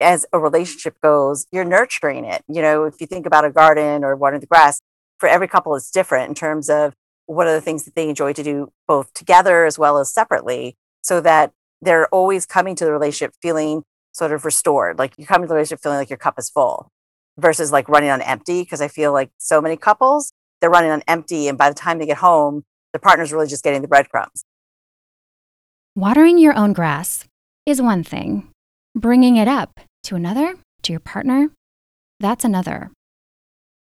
as 0.00 0.26
a 0.32 0.38
relationship 0.38 1.00
goes 1.00 1.46
you're 1.52 1.64
nurturing 1.64 2.24
it. 2.24 2.42
You 2.48 2.62
know 2.62 2.84
if 2.84 3.00
you 3.00 3.06
think 3.06 3.26
about 3.26 3.44
a 3.44 3.50
garden 3.50 4.04
or 4.04 4.16
watering 4.16 4.40
the 4.40 4.46
grass 4.46 4.80
for 5.18 5.28
every 5.28 5.48
couple 5.48 5.74
it's 5.76 5.90
different 5.90 6.28
in 6.28 6.34
terms 6.34 6.68
of 6.68 6.94
what 7.26 7.46
are 7.46 7.54
the 7.54 7.60
things 7.60 7.84
that 7.84 7.94
they 7.94 8.08
enjoy 8.08 8.32
to 8.34 8.42
do 8.42 8.72
both 8.86 9.14
together 9.14 9.64
as 9.64 9.78
well 9.78 9.98
as 9.98 10.12
separately 10.12 10.76
so 11.02 11.20
that 11.20 11.52
they're 11.80 12.08
always 12.08 12.46
coming 12.46 12.74
to 12.76 12.84
the 12.84 12.92
relationship 12.92 13.34
feeling 13.40 13.82
sort 14.12 14.32
of 14.32 14.44
restored. 14.44 14.98
Like 14.98 15.14
you 15.18 15.26
come 15.26 15.42
to 15.42 15.48
the 15.48 15.54
relationship 15.54 15.82
feeling 15.82 15.98
like 15.98 16.10
your 16.10 16.18
cup 16.18 16.38
is 16.38 16.50
full 16.50 16.90
versus 17.38 17.72
like 17.72 17.88
running 17.88 18.10
on 18.10 18.22
empty 18.22 18.62
because 18.62 18.80
i 18.80 18.88
feel 18.88 19.12
like 19.12 19.30
so 19.38 19.60
many 19.60 19.76
couples 19.76 20.32
they're 20.64 20.70
running 20.70 20.90
on 20.90 21.02
empty 21.06 21.46
and 21.46 21.58
by 21.58 21.68
the 21.68 21.74
time 21.74 21.98
they 21.98 22.06
get 22.06 22.16
home 22.16 22.64
the 22.94 22.98
partner's 22.98 23.34
really 23.34 23.46
just 23.46 23.62
getting 23.62 23.82
the 23.82 23.88
breadcrumbs. 23.88 24.44
Watering 25.94 26.38
your 26.38 26.56
own 26.56 26.72
grass 26.72 27.26
is 27.66 27.82
one 27.82 28.02
thing. 28.02 28.48
Bringing 28.96 29.36
it 29.36 29.46
up 29.46 29.78
to 30.04 30.16
another 30.16 30.54
to 30.84 30.92
your 30.94 31.00
partner 31.00 31.50
that's 32.20 32.44
another. 32.44 32.90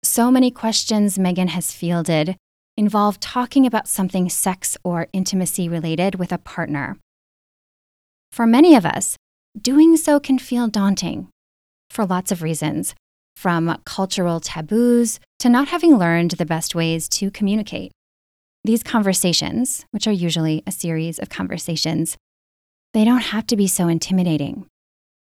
So 0.04 0.30
many 0.30 0.52
questions 0.52 1.18
megan 1.18 1.48
has 1.48 1.72
fielded 1.72 2.36
involve 2.76 3.18
talking 3.18 3.66
about 3.66 3.88
something 3.88 4.28
sex 4.28 4.76
or 4.84 5.08
intimacy 5.12 5.68
related 5.68 6.14
with 6.14 6.30
a 6.30 6.38
partner. 6.38 6.96
For 8.30 8.46
many 8.46 8.76
of 8.76 8.86
us, 8.86 9.16
doing 9.60 9.96
so 9.96 10.20
can 10.20 10.38
feel 10.38 10.68
daunting 10.68 11.26
for 11.90 12.06
lots 12.06 12.30
of 12.30 12.42
reasons, 12.42 12.94
from 13.38 13.80
cultural 13.84 14.40
taboos 14.40 15.20
to 15.38 15.48
not 15.48 15.68
having 15.68 15.96
learned 15.96 16.32
the 16.32 16.44
best 16.44 16.74
ways 16.74 17.08
to 17.08 17.30
communicate. 17.30 17.92
These 18.64 18.82
conversations, 18.82 19.86
which 19.92 20.08
are 20.08 20.12
usually 20.12 20.64
a 20.66 20.72
series 20.72 21.20
of 21.20 21.28
conversations, 21.28 22.16
they 22.94 23.04
don't 23.04 23.22
have 23.22 23.46
to 23.46 23.56
be 23.56 23.68
so 23.68 23.86
intimidating. 23.86 24.66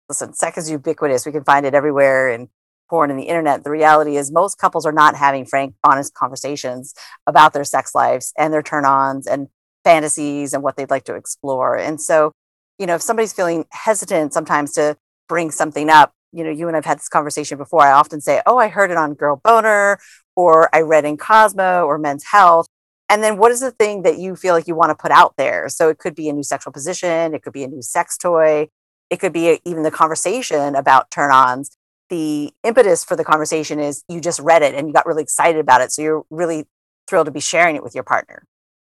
Listen, 0.09 0.33
sex 0.33 0.57
is 0.57 0.71
ubiquitous. 0.71 1.27
We 1.27 1.31
can 1.31 1.43
find 1.43 1.63
it 1.63 1.75
everywhere 1.75 2.29
and 2.29 2.49
porn 2.89 3.11
and 3.11 3.19
the 3.19 3.23
internet, 3.23 3.63
the 3.63 3.69
reality 3.69 4.17
is 4.17 4.31
most 4.31 4.57
couples 4.57 4.83
are 4.85 4.91
not 4.91 5.15
having 5.15 5.45
frank, 5.45 5.75
honest 5.83 6.15
conversations 6.15 6.95
about 7.27 7.53
their 7.53 7.63
sex 7.63 7.93
lives 7.93 8.33
and 8.35 8.51
their 8.51 8.63
turn 8.63 8.83
ons 8.83 9.27
and 9.27 9.47
fantasies 9.83 10.53
and 10.53 10.63
what 10.63 10.75
they'd 10.75 10.89
like 10.89 11.05
to 11.05 11.15
explore. 11.15 11.77
And 11.77 12.01
so, 12.01 12.31
you 12.79 12.87
know, 12.87 12.95
if 12.95 13.01
somebody's 13.03 13.31
feeling 13.31 13.65
hesitant 13.71 14.33
sometimes 14.33 14.73
to 14.73 14.97
bring 15.29 15.51
something 15.51 15.87
up, 15.87 16.13
you 16.31 16.43
know, 16.43 16.49
you 16.49 16.67
and 16.67 16.77
I've 16.77 16.85
had 16.85 16.99
this 16.99 17.09
conversation 17.09 17.57
before. 17.57 17.81
I 17.81 17.91
often 17.91 18.21
say, 18.21 18.41
Oh, 18.45 18.57
I 18.57 18.67
heard 18.67 18.91
it 18.91 18.97
on 18.97 19.13
Girl 19.13 19.41
Boner, 19.43 19.99
or 20.35 20.73
I 20.73 20.81
read 20.81 21.05
in 21.05 21.17
Cosmo 21.17 21.85
or 21.85 21.97
Men's 21.97 22.25
Health. 22.25 22.67
And 23.09 23.21
then 23.21 23.37
what 23.37 23.51
is 23.51 23.59
the 23.59 23.71
thing 23.71 24.03
that 24.03 24.19
you 24.19 24.35
feel 24.35 24.53
like 24.53 24.67
you 24.67 24.75
want 24.75 24.89
to 24.89 24.95
put 24.95 25.11
out 25.11 25.35
there? 25.37 25.67
So 25.67 25.89
it 25.89 25.97
could 25.97 26.15
be 26.15 26.29
a 26.29 26.33
new 26.33 26.43
sexual 26.43 26.71
position, 26.71 27.33
it 27.33 27.43
could 27.43 27.53
be 27.53 27.63
a 27.63 27.67
new 27.67 27.81
sex 27.81 28.17
toy, 28.17 28.69
it 29.09 29.19
could 29.19 29.33
be 29.33 29.49
a, 29.49 29.59
even 29.65 29.83
the 29.83 29.91
conversation 29.91 30.75
about 30.75 31.11
turn 31.11 31.31
ons 31.31 31.77
the 32.11 32.53
impetus 32.63 33.03
for 33.05 33.15
the 33.15 33.23
conversation 33.23 33.79
is 33.79 34.03
you 34.09 34.19
just 34.19 34.39
read 34.41 34.61
it 34.61 34.75
and 34.75 34.85
you 34.85 34.93
got 34.93 35.05
really 35.07 35.23
excited 35.23 35.59
about 35.59 35.81
it. 35.81 35.91
So 35.93 36.01
you're 36.01 36.23
really 36.29 36.65
thrilled 37.07 37.25
to 37.25 37.31
be 37.31 37.39
sharing 37.39 37.77
it 37.77 37.83
with 37.83 37.95
your 37.95 38.03
partner. 38.03 38.43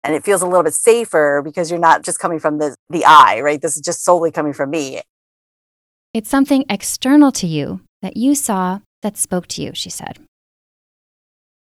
And 0.04 0.16
it 0.16 0.24
feels 0.24 0.42
a 0.42 0.48
little 0.48 0.64
bit 0.64 0.74
safer 0.74 1.42
because 1.44 1.70
you're 1.70 1.82
not 1.82 2.02
just 2.02 2.18
coming 2.18 2.40
from 2.40 2.60
the, 2.60 2.76
the 2.90 3.04
I, 3.06 3.42
right? 3.42 3.62
This 3.62 3.76
is 3.76 3.82
just 3.82 4.06
solely 4.06 4.32
coming 4.32 4.54
from 4.54 4.70
me. 4.70 5.02
It's 6.12 6.30
something 6.30 6.66
external 6.70 7.32
to 7.34 7.46
you 7.46 7.82
that 8.02 8.18
you 8.18 8.34
saw 8.34 8.80
that 9.04 9.16
spoke 9.16 9.46
to 9.48 9.62
you, 9.62 9.72
she 9.76 9.92
said. 9.92 10.20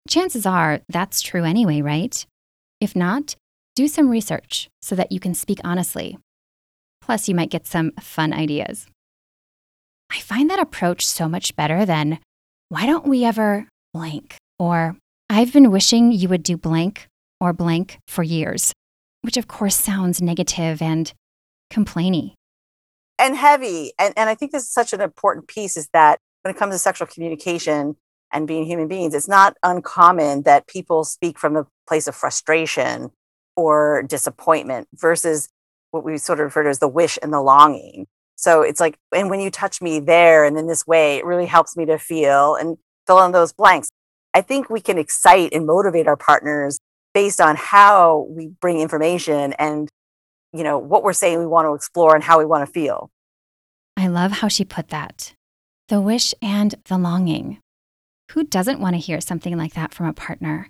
Chances 0.08 0.44
are 0.44 0.80
that's 0.90 1.22
true 1.22 1.44
anyway, 1.44 1.80
right? 1.80 2.24
If 2.78 2.94
not, 2.94 3.34
do 3.74 3.88
some 3.88 4.10
research 4.10 4.68
so 4.82 4.94
that 4.94 5.10
you 5.10 5.20
can 5.20 5.32
speak 5.32 5.60
honestly. 5.64 6.18
Plus, 7.00 7.28
you 7.28 7.34
might 7.34 7.50
get 7.50 7.66
some 7.66 7.92
fun 7.92 8.34
ideas. 8.34 8.86
I 10.12 10.20
find 10.20 10.50
that 10.50 10.60
approach 10.60 11.06
so 11.06 11.28
much 11.28 11.56
better 11.56 11.86
than, 11.86 12.18
why 12.68 12.84
don't 12.84 13.06
we 13.06 13.24
ever 13.24 13.66
blank? 13.94 14.36
Or, 14.58 14.96
I've 15.30 15.52
been 15.52 15.70
wishing 15.70 16.12
you 16.12 16.28
would 16.28 16.42
do 16.42 16.56
blank 16.58 17.08
or 17.40 17.52
blank 17.52 17.98
for 18.06 18.22
years, 18.22 18.72
which 19.22 19.36
of 19.36 19.48
course 19.48 19.76
sounds 19.76 20.20
negative 20.20 20.82
and 20.82 21.12
complainy. 21.72 22.34
And 23.18 23.36
heavy. 23.36 23.92
And, 23.98 24.12
and 24.16 24.28
I 24.28 24.34
think 24.34 24.52
this 24.52 24.64
is 24.64 24.72
such 24.72 24.92
an 24.92 25.00
important 25.00 25.48
piece 25.48 25.76
is 25.76 25.88
that 25.92 26.18
when 26.42 26.54
it 26.54 26.58
comes 26.58 26.74
to 26.74 26.78
sexual 26.78 27.06
communication 27.06 27.96
and 28.32 28.46
being 28.46 28.64
human 28.66 28.88
beings, 28.88 29.14
it's 29.14 29.28
not 29.28 29.56
uncommon 29.62 30.42
that 30.42 30.66
people 30.66 31.04
speak 31.04 31.38
from 31.38 31.56
a 31.56 31.66
place 31.88 32.06
of 32.06 32.14
frustration 32.14 33.10
or 33.56 34.04
disappointment 34.06 34.88
versus 34.94 35.48
what 35.92 36.04
we 36.04 36.18
sort 36.18 36.40
of 36.40 36.44
refer 36.44 36.64
to 36.64 36.68
as 36.68 36.78
the 36.78 36.88
wish 36.88 37.18
and 37.22 37.32
the 37.32 37.40
longing. 37.40 38.06
So 38.36 38.60
it's 38.60 38.80
like, 38.80 38.98
and 39.14 39.30
when 39.30 39.40
you 39.40 39.50
touch 39.50 39.80
me 39.80 39.98
there 39.98 40.44
and 40.44 40.58
in 40.58 40.66
this 40.66 40.86
way, 40.86 41.16
it 41.16 41.24
really 41.24 41.46
helps 41.46 41.76
me 41.76 41.86
to 41.86 41.98
feel 41.98 42.54
and 42.54 42.76
fill 43.06 43.24
in 43.24 43.32
those 43.32 43.52
blanks. 43.52 43.88
I 44.34 44.42
think 44.42 44.68
we 44.68 44.80
can 44.80 44.98
excite 44.98 45.54
and 45.54 45.66
motivate 45.66 46.06
our 46.06 46.16
partners 46.16 46.78
based 47.14 47.40
on 47.40 47.56
how 47.56 48.26
we 48.28 48.48
bring 48.60 48.80
information 48.80 49.54
and, 49.54 49.88
you 50.56 50.64
know, 50.64 50.78
what 50.78 51.02
we're 51.02 51.12
saying 51.12 51.38
we 51.38 51.46
want 51.46 51.66
to 51.66 51.74
explore 51.74 52.14
and 52.14 52.24
how 52.24 52.38
we 52.38 52.44
want 52.44 52.66
to 52.66 52.72
feel. 52.72 53.10
I 53.96 54.08
love 54.08 54.32
how 54.32 54.48
she 54.48 54.64
put 54.64 54.88
that 54.88 55.32
the 55.88 56.00
wish 56.00 56.34
and 56.42 56.74
the 56.86 56.98
longing. 56.98 57.60
Who 58.32 58.42
doesn't 58.42 58.80
want 58.80 58.94
to 58.94 59.00
hear 59.00 59.20
something 59.20 59.56
like 59.56 59.74
that 59.74 59.94
from 59.94 60.06
a 60.06 60.12
partner? 60.12 60.68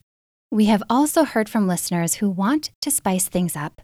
We 0.50 0.66
have 0.66 0.82
also 0.90 1.24
heard 1.24 1.48
from 1.48 1.66
listeners 1.66 2.16
who 2.16 2.28
want 2.28 2.70
to 2.82 2.90
spice 2.90 3.26
things 3.26 3.56
up, 3.56 3.80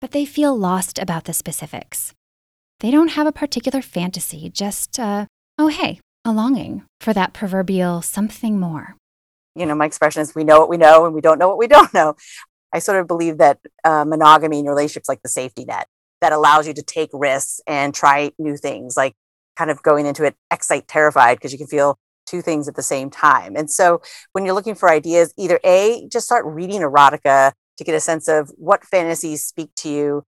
but 0.00 0.10
they 0.10 0.24
feel 0.24 0.58
lost 0.58 0.98
about 0.98 1.24
the 1.24 1.32
specifics. 1.32 2.12
They 2.80 2.90
don't 2.90 3.12
have 3.12 3.28
a 3.28 3.32
particular 3.32 3.80
fantasy, 3.80 4.50
just, 4.50 4.98
uh, 4.98 5.26
oh, 5.56 5.68
hey, 5.68 6.00
a 6.24 6.32
longing 6.32 6.82
for 7.00 7.12
that 7.12 7.32
proverbial 7.32 8.02
something 8.02 8.58
more. 8.58 8.96
You 9.54 9.66
know, 9.66 9.74
my 9.74 9.86
expression 9.86 10.22
is 10.22 10.34
we 10.34 10.44
know 10.44 10.58
what 10.58 10.68
we 10.68 10.78
know 10.78 11.04
and 11.06 11.14
we 11.14 11.20
don't 11.20 11.38
know 11.38 11.48
what 11.48 11.58
we 11.58 11.68
don't 11.68 11.94
know. 11.94 12.16
I 12.72 12.78
sort 12.78 13.00
of 13.00 13.06
believe 13.06 13.38
that 13.38 13.58
uh, 13.84 14.04
monogamy 14.04 14.60
in 14.60 14.66
relationships 14.66 15.08
like 15.08 15.22
the 15.22 15.28
safety 15.28 15.64
net 15.64 15.88
that 16.20 16.32
allows 16.32 16.66
you 16.66 16.74
to 16.74 16.82
take 16.82 17.10
risks 17.12 17.60
and 17.66 17.94
try 17.94 18.32
new 18.38 18.56
things, 18.56 18.96
like 18.96 19.14
kind 19.56 19.70
of 19.70 19.82
going 19.82 20.06
into 20.06 20.24
it 20.24 20.36
excite 20.50 20.88
terrified 20.88 21.36
because 21.36 21.52
you 21.52 21.58
can 21.58 21.66
feel 21.66 21.98
two 22.26 22.40
things 22.40 22.68
at 22.68 22.76
the 22.76 22.82
same 22.82 23.10
time. 23.10 23.56
And 23.56 23.70
so 23.70 24.00
when 24.32 24.44
you're 24.44 24.54
looking 24.54 24.76
for 24.76 24.88
ideas, 24.88 25.34
either 25.36 25.58
A, 25.64 26.08
just 26.10 26.26
start 26.26 26.46
reading 26.46 26.80
erotica 26.80 27.52
to 27.76 27.84
get 27.84 27.94
a 27.94 28.00
sense 28.00 28.28
of 28.28 28.50
what 28.56 28.84
fantasies 28.84 29.44
speak 29.44 29.70
to 29.76 29.88
you 29.88 30.24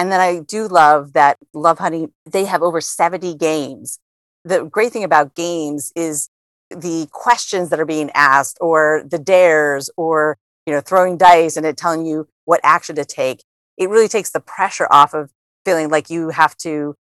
and 0.00 0.10
then 0.10 0.18
I 0.18 0.38
do 0.38 0.66
love 0.66 1.12
that 1.12 1.36
Lovehoney, 1.54 2.10
they 2.24 2.46
have 2.46 2.62
over 2.62 2.80
70 2.80 3.34
games. 3.34 3.98
The 4.46 4.64
great 4.64 4.94
thing 4.94 5.04
about 5.04 5.34
games 5.34 5.92
is 5.94 6.30
the 6.70 7.06
questions 7.12 7.68
that 7.68 7.78
are 7.78 7.84
being 7.84 8.10
asked 8.14 8.56
or 8.62 9.04
the 9.06 9.18
dares 9.18 9.90
or 9.98 10.38
you 10.70 10.76
know 10.76 10.80
throwing 10.80 11.16
dice 11.16 11.56
and 11.56 11.66
it 11.66 11.76
telling 11.76 12.06
you 12.06 12.28
what 12.44 12.60
action 12.62 12.94
to 12.94 13.04
take 13.04 13.42
it 13.76 13.88
really 13.88 14.06
takes 14.06 14.30
the 14.30 14.38
pressure 14.38 14.86
off 14.92 15.14
of 15.14 15.32
feeling 15.64 15.90
like 15.90 16.08
you 16.08 16.28
have 16.28 16.56
to 16.56 16.94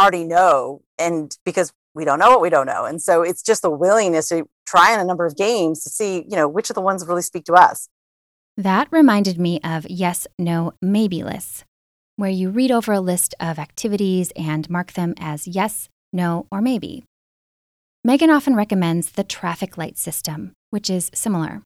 already 0.00 0.22
know 0.22 0.80
and 0.96 1.36
because 1.44 1.72
we 1.92 2.04
don't 2.04 2.20
know 2.20 2.30
what 2.30 2.40
we 2.40 2.48
don't 2.48 2.66
know 2.66 2.84
and 2.84 3.02
so 3.02 3.22
it's 3.22 3.42
just 3.42 3.62
the 3.62 3.70
willingness 3.70 4.28
to 4.28 4.48
try 4.64 4.94
on 4.94 5.00
a 5.00 5.04
number 5.04 5.26
of 5.26 5.36
games 5.36 5.82
to 5.82 5.90
see 5.90 6.24
you 6.28 6.36
know 6.36 6.46
which 6.46 6.70
of 6.70 6.74
the 6.74 6.80
ones 6.80 7.04
really 7.04 7.20
speak 7.20 7.44
to 7.44 7.52
us 7.52 7.88
that 8.56 8.86
reminded 8.92 9.40
me 9.40 9.58
of 9.64 9.84
yes 9.90 10.28
no 10.38 10.72
maybe 10.80 11.24
lists 11.24 11.64
where 12.20 12.28
you 12.28 12.50
read 12.50 12.70
over 12.70 12.92
a 12.92 13.00
list 13.00 13.34
of 13.40 13.58
activities 13.58 14.30
and 14.36 14.68
mark 14.68 14.92
them 14.92 15.14
as 15.18 15.48
yes, 15.48 15.88
no, 16.12 16.46
or 16.52 16.60
maybe. 16.60 17.02
Megan 18.04 18.28
often 18.28 18.54
recommends 18.54 19.12
the 19.12 19.24
traffic 19.24 19.78
light 19.78 19.96
system, 19.96 20.52
which 20.68 20.90
is 20.90 21.10
similar. 21.14 21.62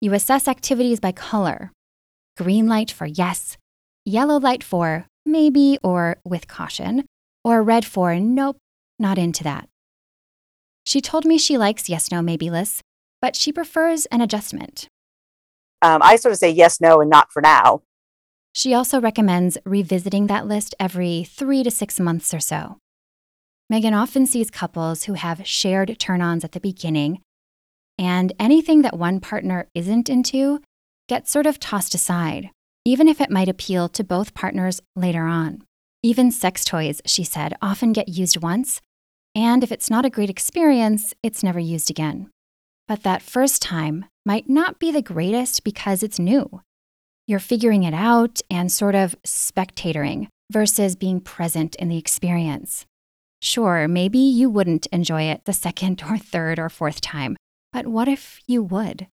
You 0.00 0.12
assess 0.12 0.46
activities 0.48 1.00
by 1.00 1.12
color 1.12 1.72
green 2.36 2.66
light 2.68 2.90
for 2.90 3.06
yes, 3.06 3.56
yellow 4.04 4.38
light 4.38 4.62
for 4.62 5.06
maybe 5.24 5.78
or 5.82 6.18
with 6.24 6.46
caution, 6.46 7.04
or 7.42 7.62
red 7.62 7.84
for 7.84 8.18
nope, 8.20 8.58
not 8.98 9.18
into 9.18 9.42
that. 9.42 9.68
She 10.84 11.00
told 11.00 11.24
me 11.24 11.38
she 11.38 11.58
likes 11.58 11.88
yes, 11.88 12.12
no, 12.12 12.22
maybe 12.22 12.50
lists, 12.50 12.82
but 13.20 13.34
she 13.34 13.52
prefers 13.52 14.06
an 14.06 14.20
adjustment. 14.20 14.88
Um, 15.82 16.00
I 16.02 16.16
sort 16.16 16.32
of 16.32 16.38
say 16.38 16.50
yes, 16.50 16.80
no, 16.80 17.00
and 17.00 17.10
not 17.10 17.32
for 17.32 17.42
now. 17.42 17.82
She 18.54 18.72
also 18.72 19.00
recommends 19.00 19.58
revisiting 19.64 20.28
that 20.28 20.46
list 20.46 20.74
every 20.78 21.24
three 21.24 21.62
to 21.62 21.70
six 21.70 21.98
months 21.98 22.32
or 22.32 22.40
so. 22.40 22.78
Megan 23.68 23.94
often 23.94 24.26
sees 24.26 24.50
couples 24.50 25.04
who 25.04 25.14
have 25.14 25.46
shared 25.46 25.98
turn 25.98 26.22
ons 26.22 26.44
at 26.44 26.52
the 26.52 26.60
beginning, 26.60 27.20
and 27.98 28.32
anything 28.38 28.82
that 28.82 28.98
one 28.98 29.20
partner 29.20 29.68
isn't 29.74 30.08
into 30.08 30.60
gets 31.08 31.30
sort 31.30 31.46
of 31.46 31.58
tossed 31.58 31.94
aside, 31.94 32.50
even 32.84 33.08
if 33.08 33.20
it 33.20 33.30
might 33.30 33.48
appeal 33.48 33.88
to 33.88 34.04
both 34.04 34.34
partners 34.34 34.80
later 34.94 35.24
on. 35.24 35.62
Even 36.02 36.30
sex 36.30 36.64
toys, 36.64 37.00
she 37.06 37.24
said, 37.24 37.54
often 37.60 37.92
get 37.92 38.08
used 38.08 38.42
once, 38.42 38.80
and 39.34 39.62
if 39.62 39.72
it's 39.72 39.90
not 39.90 40.04
a 40.04 40.10
great 40.10 40.30
experience, 40.30 41.14
it's 41.22 41.42
never 41.42 41.58
used 41.58 41.90
again. 41.90 42.30
But 42.88 43.02
that 43.02 43.22
first 43.22 43.60
time 43.60 44.06
might 44.24 44.48
not 44.48 44.78
be 44.78 44.92
the 44.92 45.02
greatest 45.02 45.64
because 45.64 46.02
it's 46.02 46.18
new. 46.18 46.62
You're 47.26 47.40
figuring 47.40 47.82
it 47.82 47.94
out 47.94 48.40
and 48.50 48.70
sort 48.70 48.94
of 48.94 49.16
spectatoring 49.26 50.28
versus 50.52 50.94
being 50.94 51.20
present 51.20 51.74
in 51.76 51.88
the 51.88 51.98
experience. 51.98 52.86
Sure, 53.42 53.88
maybe 53.88 54.18
you 54.18 54.48
wouldn't 54.48 54.86
enjoy 54.86 55.22
it 55.22 55.44
the 55.44 55.52
second 55.52 56.02
or 56.08 56.18
third 56.18 56.58
or 56.58 56.68
fourth 56.68 57.00
time, 57.00 57.36
but 57.76 57.86
what 57.86 58.08
if 58.08 58.40
you 58.46 58.62
would? 58.62 59.06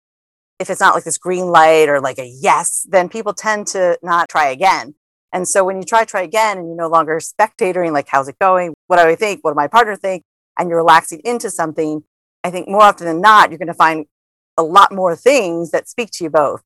If 0.58 0.68
it's 0.68 0.82
not 0.82 0.94
like 0.94 1.04
this 1.04 1.16
green 1.16 1.46
light 1.46 1.88
or 1.88 1.98
like 1.98 2.18
a 2.18 2.26
yes, 2.26 2.86
then 2.86 3.08
people 3.08 3.32
tend 3.32 3.68
to 3.68 3.98
not 4.02 4.28
try 4.28 4.48
again. 4.48 4.96
And 5.32 5.48
so 5.48 5.64
when 5.64 5.78
you 5.78 5.82
try, 5.82 6.04
try 6.04 6.20
again 6.20 6.58
and 6.58 6.66
you're 6.66 6.76
no 6.76 6.88
longer 6.88 7.20
spectatoring, 7.20 7.92
like, 7.92 8.08
how's 8.08 8.28
it 8.28 8.38
going? 8.38 8.74
What 8.86 8.98
do 8.98 9.08
I 9.08 9.14
think? 9.14 9.42
What 9.42 9.52
do 9.52 9.54
my 9.54 9.66
partner 9.66 9.96
think? 9.96 10.24
And 10.58 10.68
you're 10.68 10.76
relaxing 10.76 11.22
into 11.24 11.48
something, 11.48 12.04
I 12.44 12.50
think 12.50 12.68
more 12.68 12.82
often 12.82 13.06
than 13.06 13.22
not, 13.22 13.48
you're 13.48 13.56
going 13.56 13.68
to 13.68 13.72
find 13.72 14.04
a 14.58 14.62
lot 14.62 14.92
more 14.92 15.16
things 15.16 15.70
that 15.70 15.88
speak 15.88 16.10
to 16.12 16.24
you 16.24 16.28
both. 16.28 16.60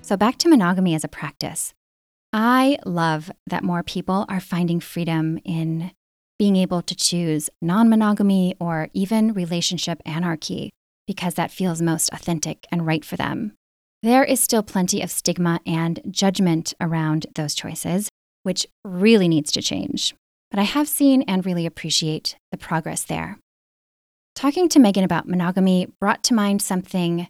So, 0.00 0.16
back 0.16 0.38
to 0.38 0.48
monogamy 0.48 0.94
as 0.94 1.04
a 1.04 1.08
practice. 1.08 1.74
I 2.32 2.78
love 2.86 3.30
that 3.46 3.62
more 3.62 3.82
people 3.82 4.24
are 4.30 4.40
finding 4.40 4.80
freedom 4.80 5.38
in 5.44 5.90
being 6.40 6.56
able 6.56 6.80
to 6.80 6.96
choose 6.96 7.50
non 7.60 7.90
monogamy 7.90 8.54
or 8.58 8.88
even 8.94 9.34
relationship 9.34 10.00
anarchy 10.06 10.70
because 11.06 11.34
that 11.34 11.50
feels 11.50 11.82
most 11.82 12.08
authentic 12.14 12.66
and 12.72 12.86
right 12.86 13.04
for 13.04 13.18
them. 13.18 13.52
There 14.02 14.24
is 14.24 14.40
still 14.40 14.62
plenty 14.62 15.02
of 15.02 15.10
stigma 15.10 15.60
and 15.66 16.00
judgment 16.10 16.72
around 16.80 17.26
those 17.34 17.54
choices, 17.54 18.08
which 18.42 18.66
really 18.86 19.28
needs 19.28 19.52
to 19.52 19.60
change. 19.60 20.14
But 20.50 20.58
I 20.58 20.62
have 20.62 20.88
seen 20.88 21.20
and 21.28 21.44
really 21.44 21.66
appreciate 21.66 22.36
the 22.52 22.56
progress 22.56 23.04
there. 23.04 23.36
Talking 24.34 24.70
to 24.70 24.78
Megan 24.78 25.04
about 25.04 25.28
monogamy 25.28 25.88
brought 26.00 26.24
to 26.24 26.34
mind 26.34 26.62
something 26.62 27.28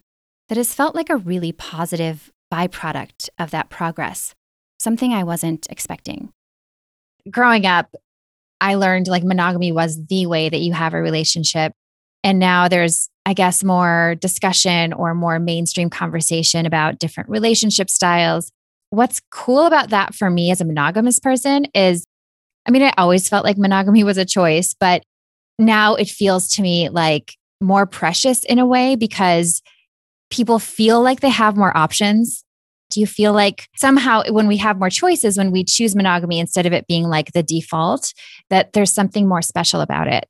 that 0.48 0.56
has 0.56 0.72
felt 0.72 0.94
like 0.94 1.10
a 1.10 1.16
really 1.16 1.50
positive 1.50 2.30
byproduct 2.54 3.28
of 3.40 3.50
that 3.50 3.70
progress, 3.70 4.36
something 4.78 5.12
I 5.12 5.24
wasn't 5.24 5.66
expecting. 5.68 6.30
Growing 7.28 7.66
up, 7.66 7.96
I 8.60 8.74
learned 8.74 9.08
like 9.08 9.24
monogamy 9.24 9.72
was 9.72 9.98
the 10.06 10.26
way 10.26 10.48
that 10.48 10.60
you 10.60 10.72
have 10.72 10.94
a 10.94 11.00
relationship. 11.00 11.72
And 12.22 12.38
now 12.38 12.68
there's, 12.68 13.08
I 13.24 13.32
guess, 13.32 13.64
more 13.64 14.16
discussion 14.20 14.92
or 14.92 15.14
more 15.14 15.38
mainstream 15.38 15.88
conversation 15.88 16.66
about 16.66 16.98
different 16.98 17.30
relationship 17.30 17.88
styles. 17.88 18.50
What's 18.90 19.20
cool 19.30 19.66
about 19.66 19.90
that 19.90 20.14
for 20.14 20.30
me 20.30 20.50
as 20.50 20.60
a 20.60 20.64
monogamous 20.64 21.18
person 21.18 21.66
is, 21.74 22.04
I 22.66 22.70
mean, 22.70 22.82
I 22.82 22.92
always 22.98 23.28
felt 23.28 23.44
like 23.44 23.56
monogamy 23.56 24.04
was 24.04 24.18
a 24.18 24.24
choice, 24.24 24.74
but 24.78 25.02
now 25.58 25.94
it 25.94 26.08
feels 26.08 26.48
to 26.48 26.62
me 26.62 26.88
like 26.88 27.34
more 27.60 27.86
precious 27.86 28.44
in 28.44 28.58
a 28.58 28.66
way 28.66 28.96
because 28.96 29.62
people 30.30 30.58
feel 30.58 31.02
like 31.02 31.20
they 31.20 31.28
have 31.28 31.56
more 31.56 31.76
options? 31.76 32.44
Do 32.90 33.00
you 33.00 33.06
feel 33.06 33.32
like 33.32 33.68
somehow 33.76 34.22
when 34.30 34.46
we 34.46 34.58
have 34.58 34.78
more 34.78 34.90
choices, 34.90 35.38
when 35.38 35.50
we 35.50 35.64
choose 35.64 35.96
monogamy 35.96 36.38
instead 36.38 36.66
of 36.66 36.72
it 36.72 36.86
being 36.86 37.04
like 37.04 37.32
the 37.32 37.42
default, 37.42 38.12
that 38.50 38.72
there's 38.72 38.92
something 38.92 39.26
more 39.26 39.42
special 39.42 39.80
about 39.80 40.08
it? 40.08 40.28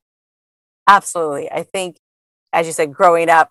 Absolutely. 0.86 1.50
I 1.50 1.62
think, 1.62 1.96
as 2.52 2.66
you 2.66 2.72
said, 2.72 2.92
growing 2.92 3.28
up, 3.28 3.50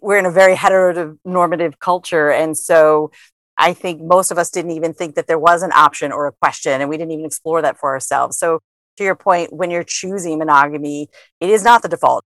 we're 0.00 0.18
in 0.18 0.26
a 0.26 0.30
very 0.30 0.54
heteronormative 0.54 1.78
culture. 1.78 2.30
And 2.30 2.56
so 2.56 3.10
I 3.56 3.72
think 3.72 4.02
most 4.02 4.30
of 4.30 4.38
us 4.38 4.50
didn't 4.50 4.72
even 4.72 4.92
think 4.92 5.14
that 5.14 5.26
there 5.26 5.38
was 5.38 5.62
an 5.62 5.72
option 5.72 6.12
or 6.12 6.26
a 6.26 6.32
question, 6.32 6.80
and 6.80 6.90
we 6.90 6.96
didn't 6.96 7.12
even 7.12 7.24
explore 7.24 7.62
that 7.62 7.78
for 7.78 7.90
ourselves. 7.92 8.38
So, 8.38 8.60
to 8.96 9.04
your 9.04 9.16
point, 9.16 9.52
when 9.52 9.70
you're 9.70 9.84
choosing 9.84 10.38
monogamy, 10.38 11.08
it 11.40 11.50
is 11.50 11.64
not 11.64 11.82
the 11.82 11.88
default, 11.88 12.24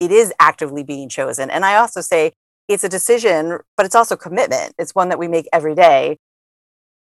it 0.00 0.10
is 0.10 0.32
actively 0.38 0.82
being 0.82 1.08
chosen. 1.08 1.50
And 1.50 1.64
I 1.64 1.76
also 1.76 2.00
say 2.00 2.32
it's 2.70 2.84
a 2.84 2.88
decision, 2.88 3.58
but 3.76 3.84
it's 3.84 3.96
also 3.96 4.16
commitment. 4.16 4.74
It's 4.78 4.94
one 4.94 5.08
that 5.08 5.18
we 5.18 5.26
make 5.26 5.48
every 5.52 5.74
day. 5.74 6.18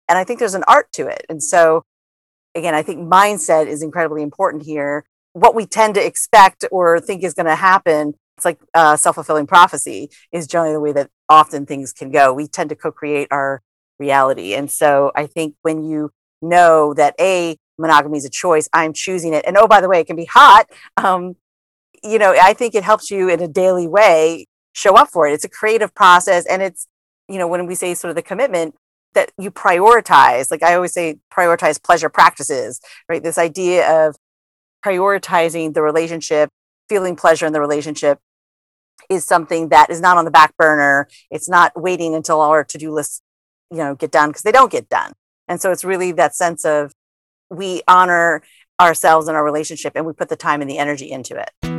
And 0.09 0.19
I 0.19 0.25
think 0.25 0.41
there's 0.41 0.57
an 0.57 0.65
art 0.67 0.93
to 0.95 1.07
it. 1.07 1.25
And 1.29 1.41
so, 1.41 1.85
again, 2.57 2.75
I 2.75 2.83
think 2.83 2.99
mindset 3.01 3.69
is 3.69 3.81
incredibly 3.81 4.23
important 4.23 4.65
here. 4.65 5.05
What 5.35 5.55
we 5.55 5.65
tend 5.65 5.95
to 5.95 6.05
expect 6.05 6.65
or 6.73 6.99
think 6.99 7.23
is 7.23 7.33
going 7.33 7.47
to 7.47 7.55
happen, 7.55 8.15
it's 8.37 8.45
like 8.45 8.59
uh, 8.75 8.97
self 8.97 9.15
fulfilling 9.15 9.47
prophecy, 9.47 10.11
is 10.33 10.49
generally 10.49 10.73
the 10.73 10.81
way 10.81 10.93
that 10.93 11.11
often 11.29 11.65
things 11.65 11.93
can 11.93 12.11
go. 12.11 12.35
We 12.35 12.49
tend 12.49 12.71
to 12.71 12.77
co 12.77 12.91
create 12.91 13.29
our 13.31 13.63
reality. 14.01 14.55
And 14.55 14.69
so, 14.69 15.13
I 15.15 15.27
think 15.27 15.55
when 15.63 15.85
you 15.85 16.11
know 16.43 16.93
that 16.95 17.15
A, 17.21 17.57
monogamy 17.79 18.19
is 18.19 18.25
a 18.25 18.31
choice, 18.31 18.69
I'm 18.73 18.93
choosing 18.93 19.33
it. 19.33 19.45
And 19.47 19.57
oh, 19.57 19.69
by 19.69 19.81
the 19.81 19.89
way, 19.89 20.01
it 20.01 20.09
can 20.09 20.17
be 20.17 20.25
hot. 20.27 20.67
Um, 20.97 21.37
you 22.03 22.19
know, 22.19 22.33
I 22.33 22.53
think 22.53 22.75
it 22.75 22.83
helps 22.83 23.13
you 23.13 23.29
in 23.29 23.41
a 23.41 23.47
daily 23.47 23.87
way 23.87 24.47
show 24.73 24.95
up 24.95 25.09
for 25.09 25.27
it. 25.27 25.33
It's 25.33 25.45
a 25.45 25.49
creative 25.49 25.95
process. 25.95 26.47
And 26.47 26.63
it's, 26.63 26.87
you 27.29 27.39
know, 27.39 27.47
when 27.47 27.67
we 27.67 27.75
say 27.75 27.95
sort 27.95 28.11
of 28.11 28.17
the 28.17 28.23
commitment, 28.23 28.75
that 29.15 29.31
you 29.39 29.51
prioritize, 29.51 30.51
like 30.51 30.63
I 30.63 30.75
always 30.75 30.93
say, 30.93 31.19
prioritize 31.33 31.83
pleasure 31.83 32.09
practices, 32.09 32.81
right? 33.09 33.23
This 33.23 33.39
idea 33.39 34.09
of 34.09 34.17
prioritizing 34.85 35.75
the 35.75 35.83
relationship, 35.83 36.49
feeling 36.89 37.17
pleasure 37.17 37.47
in 37.47 37.53
the 37.53 37.61
relationship 37.61 38.19
is 39.11 39.25
something 39.25 39.69
that 39.69 39.91
is 39.91 40.01
not 40.01 40.17
on 40.17 40.25
the 40.25 40.31
back 40.31 40.57
burner. 40.57 41.09
It's 41.31 41.49
not 41.49 41.81
waiting 41.81 42.15
until 42.15 42.41
our 42.41 42.65
to 42.65 42.79
do 42.79 42.91
lists, 42.91 43.21
you 43.71 43.79
know, 43.79 43.95
get 43.95 44.11
done 44.11 44.31
because 44.31 44.43
they 44.43 44.53
don't 44.53 44.73
get 44.73 44.89
done. 44.89 45.13
And 45.49 45.61
so 45.61 45.71
it's 45.71 45.85
really 45.85 46.13
that 46.13 46.35
sense 46.35 46.65
of 46.65 46.93
we 47.51 47.83
honor 47.87 48.43
ourselves 48.81 49.29
and 49.29 49.37
our 49.37 49.45
relationship 49.45 49.93
and 49.95 50.07
we 50.07 50.13
put 50.13 50.29
the 50.29 50.37
time 50.37 50.61
and 50.61 50.71
the 50.71 50.79
energy 50.79 51.11
into 51.11 51.37
it. 51.37 51.72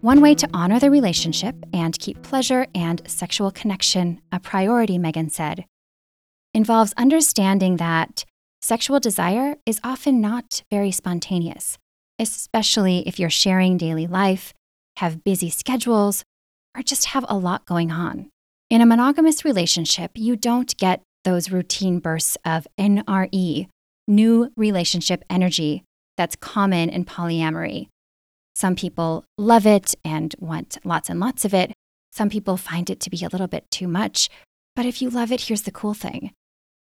One 0.00 0.22
way 0.22 0.34
to 0.36 0.48
honor 0.54 0.80
the 0.80 0.90
relationship 0.90 1.54
and 1.74 1.98
keep 1.98 2.22
pleasure 2.22 2.66
and 2.74 3.02
sexual 3.06 3.50
connection 3.50 4.22
a 4.32 4.40
priority, 4.40 4.96
Megan 4.96 5.28
said, 5.28 5.66
involves 6.54 6.94
understanding 6.96 7.76
that 7.76 8.24
sexual 8.62 8.98
desire 8.98 9.56
is 9.66 9.78
often 9.84 10.18
not 10.18 10.62
very 10.70 10.90
spontaneous, 10.90 11.76
especially 12.18 13.06
if 13.06 13.18
you're 13.18 13.28
sharing 13.28 13.76
daily 13.76 14.06
life, 14.06 14.54
have 14.96 15.22
busy 15.22 15.50
schedules, 15.50 16.24
or 16.74 16.82
just 16.82 17.04
have 17.06 17.26
a 17.28 17.36
lot 17.36 17.66
going 17.66 17.90
on. 17.92 18.30
In 18.70 18.80
a 18.80 18.86
monogamous 18.86 19.44
relationship, 19.44 20.12
you 20.14 20.34
don't 20.34 20.74
get 20.78 21.02
those 21.24 21.50
routine 21.50 21.98
bursts 21.98 22.38
of 22.46 22.66
NRE, 22.78 23.68
new 24.08 24.50
relationship 24.56 25.22
energy, 25.28 25.84
that's 26.16 26.36
common 26.36 26.88
in 26.88 27.04
polyamory 27.04 27.88
some 28.60 28.76
people 28.76 29.24
love 29.38 29.66
it 29.66 29.94
and 30.04 30.34
want 30.38 30.76
lots 30.84 31.08
and 31.08 31.18
lots 31.18 31.46
of 31.46 31.54
it. 31.54 31.72
Some 32.12 32.28
people 32.28 32.58
find 32.58 32.90
it 32.90 33.00
to 33.00 33.08
be 33.08 33.24
a 33.24 33.28
little 33.28 33.46
bit 33.46 33.64
too 33.70 33.88
much. 33.88 34.28
But 34.76 34.84
if 34.84 35.00
you 35.00 35.08
love 35.08 35.32
it, 35.32 35.40
here's 35.40 35.62
the 35.62 35.70
cool 35.70 35.94
thing 35.94 36.32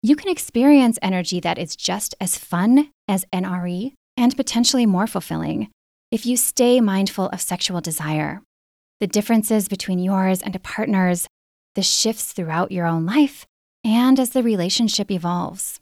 you 0.03 0.17
can 0.17 0.31
experience 0.31 0.99
energy 1.03 1.39
that 1.41 1.59
is 1.59 1.77
just 1.77 2.15
as 2.19 2.39
fun 2.39 2.91
as 3.07 3.27
NRE 3.31 3.93
and 4.17 4.35
potentially 4.35 4.87
more 4.87 5.07
fulfilling 5.07 5.69
if 6.11 6.25
you 6.25 6.39
stay 6.39 6.81
mindful 6.81 7.27
of 7.27 7.43
sexual 7.43 7.83
desire, 7.83 8.41
the 9.01 9.07
differences 9.07 9.69
between 9.69 9.99
yours 9.99 10.41
and 10.41 10.57
a 10.57 10.61
partner's, 10.61 11.27
the 11.75 11.83
shifts 11.83 12.33
throughout 12.33 12.73
your 12.73 12.87
own 12.87 13.05
life, 13.05 13.45
and 13.85 14.19
as 14.19 14.31
the 14.31 14.43
relationship 14.43 15.11
evolves. 15.11 15.79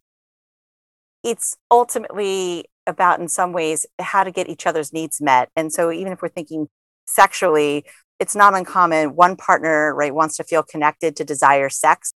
It's 1.23 1.57
ultimately 1.71 2.65
about 2.87 3.21
in 3.21 3.29
some 3.29 3.53
ways 3.53 3.87
how 3.99 4.25
to 4.25 4.31
get 4.31 4.49
each 4.49 4.67
other's 4.67 4.93
needs 4.93 5.21
met. 5.21 5.51
And 5.57 5.73
so 5.73 5.91
even 5.91 6.13
if 6.13 6.23
we're 6.23 6.29
thinking 6.29 6.69
sexually, 7.07 7.85
it's 8.21 8.37
not 8.37 8.55
uncommon. 8.55 9.17
One 9.17 9.37
partner, 9.37 9.95
right, 9.95 10.15
wants 10.15 10.37
to 10.37 10.45
feel 10.45 10.63
connected 10.63 11.17
to 11.17 11.25
desire 11.25 11.69
sex, 11.69 12.13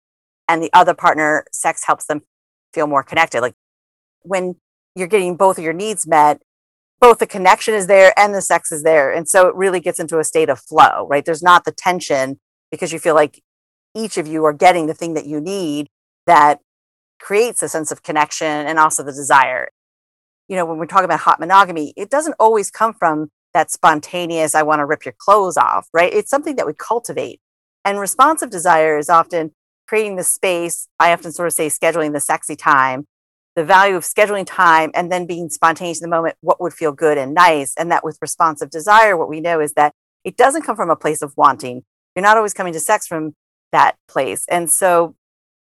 and 0.49 0.63
the 0.63 0.71
other 0.73 0.95
partner, 0.95 1.45
sex 1.53 1.85
helps 1.87 2.07
them 2.07 2.23
feel 2.73 2.87
more 2.87 3.03
connected. 3.03 3.41
Like 3.41 3.55
when 4.23 4.57
you're 4.95 5.07
getting 5.07 5.37
both 5.37 5.59
of 5.59 5.65
your 5.65 5.73
needs 5.73 6.07
met, 6.07 6.41
both 7.01 7.19
the 7.19 7.27
connection 7.27 7.75
is 7.75 7.87
there 7.87 8.13
and 8.19 8.35
the 8.35 8.41
sex 8.41 8.73
is 8.73 8.83
there. 8.83 9.13
And 9.13 9.29
so 9.29 9.49
it 9.49 9.55
really 9.55 9.81
gets 9.81 10.01
into 10.01 10.19
a 10.19 10.25
state 10.25 10.49
of 10.49 10.59
flow, 10.61 11.07
right? 11.09 11.25
There's 11.25 11.43
not 11.43 11.65
the 11.65 11.73
tension 11.73 12.39
because 12.71 12.93
you 12.93 12.99
feel 12.99 13.15
like 13.15 13.43
each 13.95 14.19
of 14.19 14.27
you 14.27 14.45
are 14.45 14.53
getting 14.53 14.87
the 14.87 14.95
thing 14.95 15.15
that 15.15 15.27
you 15.27 15.41
need 15.41 15.89
that 16.27 16.61
creates 17.19 17.63
a 17.63 17.69
sense 17.69 17.91
of 17.91 18.03
connection 18.03 18.47
and 18.47 18.79
also 18.79 19.03
the 19.03 19.13
desire 19.13 19.69
you 20.49 20.57
know, 20.57 20.65
when 20.65 20.79
we're 20.79 20.87
talking 20.87 21.05
about 21.05 21.21
hot 21.21 21.41
monogamy, 21.41 21.93
it 21.97 22.11
doesn't 22.11 22.35
always 22.39 22.71
come 22.71 22.95
from 22.95 23.31
that 23.55 23.71
spontaneous, 23.71 24.55
I 24.55 24.63
want 24.63 24.81
to 24.81 24.87
rip 24.87 25.05
your 25.05 25.15
clothes 25.19 25.57
off, 25.57 25.89
right? 25.93 26.13
It's 26.13 26.31
something 26.31 26.57
that 26.57 26.67
we 26.67 26.75
cultivate. 26.75 27.41
And 27.85 27.99
responsive 27.99 28.51
desire 28.51 28.99
is 28.99 29.09
often 29.09 29.53
creating 29.89 30.17
the 30.17 30.25
space. 30.25 30.89
I 30.99 31.13
often 31.13 31.33
sort 31.33 31.47
of 31.47 31.55
say 31.55 31.69
scheduling 31.69 32.13
the 32.13 32.21
sexy 32.21 32.57
time 32.57 33.07
the 33.57 33.65
value 33.65 33.97
of 33.97 34.05
scheduling 34.05 34.47
time 34.47 34.91
and 34.95 35.11
then 35.11 35.27
being 35.27 35.49
spontaneous 35.49 36.01
in 36.01 36.09
the 36.09 36.15
moment, 36.15 36.37
what 36.43 36.61
would 36.61 36.75
feel 36.75 36.93
good 36.93 37.19
and 37.19 37.35
nice. 37.35 37.75
And 37.77 37.91
that 37.91 38.05
with 38.05 38.19
responsive 38.21 38.71
desire, 38.71 39.17
what 39.17 39.31
we 39.31 39.41
know 39.41 39.61
is 39.61 39.73
that 39.73 39.95
it 40.25 40.37
doesn't 40.37 40.63
come 40.63 40.77
from 40.77 40.91
a 40.91 40.97
place 40.97 41.23
of 41.23 41.33
wanting. 41.37 41.83
You're 42.15 42.23
not 42.23 42.37
always 42.37 42.53
coming 42.53 42.75
to 42.75 42.81
sex 42.81 43.07
from 43.07 43.35
that 43.73 43.97
place. 44.09 44.45
And 44.51 44.71
so 44.71 45.17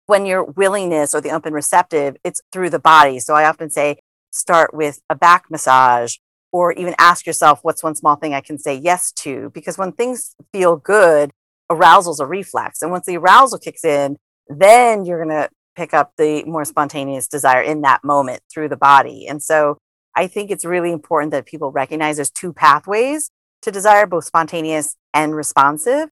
when 0.06 0.26
your 0.26 0.44
willingness 0.44 1.14
or 1.14 1.22
the 1.22 1.30
open 1.30 1.54
receptive, 1.54 2.16
it's 2.22 2.42
through 2.52 2.70
the 2.70 2.78
body. 2.78 3.18
So 3.18 3.34
I 3.34 3.48
often 3.48 3.70
say, 3.70 3.98
start 4.30 4.74
with 4.74 5.00
a 5.08 5.14
back 5.14 5.44
massage 5.50 6.16
or 6.52 6.72
even 6.72 6.94
ask 6.98 7.26
yourself, 7.26 7.60
what's 7.62 7.82
one 7.82 7.94
small 7.94 8.16
thing 8.16 8.34
I 8.34 8.40
can 8.40 8.58
say 8.58 8.74
yes 8.74 9.12
to? 9.12 9.50
Because 9.54 9.78
when 9.78 9.92
things 9.92 10.34
feel 10.52 10.76
good, 10.76 11.30
arousal's 11.70 12.20
a 12.20 12.26
reflex. 12.26 12.82
And 12.82 12.90
once 12.90 13.06
the 13.06 13.16
arousal 13.16 13.58
kicks 13.58 13.84
in, 13.84 14.16
then 14.48 15.04
you're 15.04 15.24
going 15.24 15.36
to 15.36 15.48
pick 15.76 15.94
up 15.94 16.12
the 16.18 16.42
more 16.44 16.64
spontaneous 16.64 17.28
desire 17.28 17.62
in 17.62 17.82
that 17.82 18.02
moment 18.02 18.42
through 18.52 18.68
the 18.68 18.76
body. 18.76 19.26
And 19.28 19.42
so 19.42 19.78
I 20.16 20.26
think 20.26 20.50
it's 20.50 20.64
really 20.64 20.90
important 20.90 21.30
that 21.30 21.46
people 21.46 21.70
recognize 21.70 22.16
there's 22.16 22.30
two 22.30 22.52
pathways 22.52 23.30
to 23.62 23.70
desire, 23.70 24.06
both 24.06 24.24
spontaneous 24.24 24.96
and 25.14 25.34
responsive. 25.34 26.08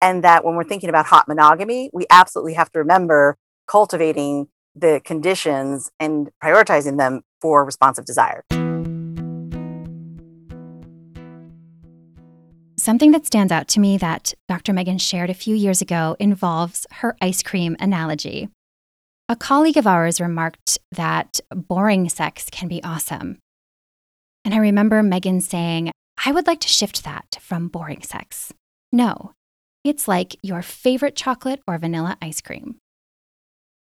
And 0.00 0.22
that 0.22 0.44
when 0.44 0.54
we're 0.54 0.64
thinking 0.64 0.90
about 0.90 1.06
hot 1.06 1.26
monogamy, 1.26 1.90
we 1.92 2.06
absolutely 2.10 2.54
have 2.54 2.70
to 2.72 2.78
remember 2.78 3.36
cultivating 3.66 4.48
the 4.76 5.00
conditions 5.04 5.90
and 5.98 6.30
prioritizing 6.42 6.98
them 6.98 7.22
for 7.40 7.64
responsive 7.64 8.04
desire. 8.04 8.44
Something 12.76 13.10
that 13.10 13.26
stands 13.26 13.52
out 13.52 13.68
to 13.68 13.80
me 13.80 13.98
that 13.98 14.34
Dr. 14.48 14.72
Megan 14.72 14.98
shared 14.98 15.30
a 15.30 15.34
few 15.34 15.54
years 15.54 15.82
ago 15.82 16.16
involves 16.18 16.86
her 16.92 17.16
ice 17.20 17.42
cream 17.42 17.76
analogy. 17.80 18.48
A 19.28 19.36
colleague 19.36 19.76
of 19.76 19.86
ours 19.86 20.20
remarked 20.20 20.78
that 20.92 21.40
boring 21.54 22.08
sex 22.08 22.46
can 22.50 22.68
be 22.68 22.82
awesome. 22.82 23.38
And 24.44 24.54
I 24.54 24.58
remember 24.58 25.02
Megan 25.02 25.42
saying, 25.42 25.90
I 26.24 26.32
would 26.32 26.46
like 26.46 26.60
to 26.60 26.68
shift 26.68 27.04
that 27.04 27.36
from 27.40 27.68
boring 27.68 28.00
sex. 28.02 28.54
No, 28.90 29.32
it's 29.84 30.08
like 30.08 30.36
your 30.42 30.62
favorite 30.62 31.14
chocolate 31.14 31.60
or 31.66 31.76
vanilla 31.78 32.16
ice 32.22 32.40
cream. 32.40 32.76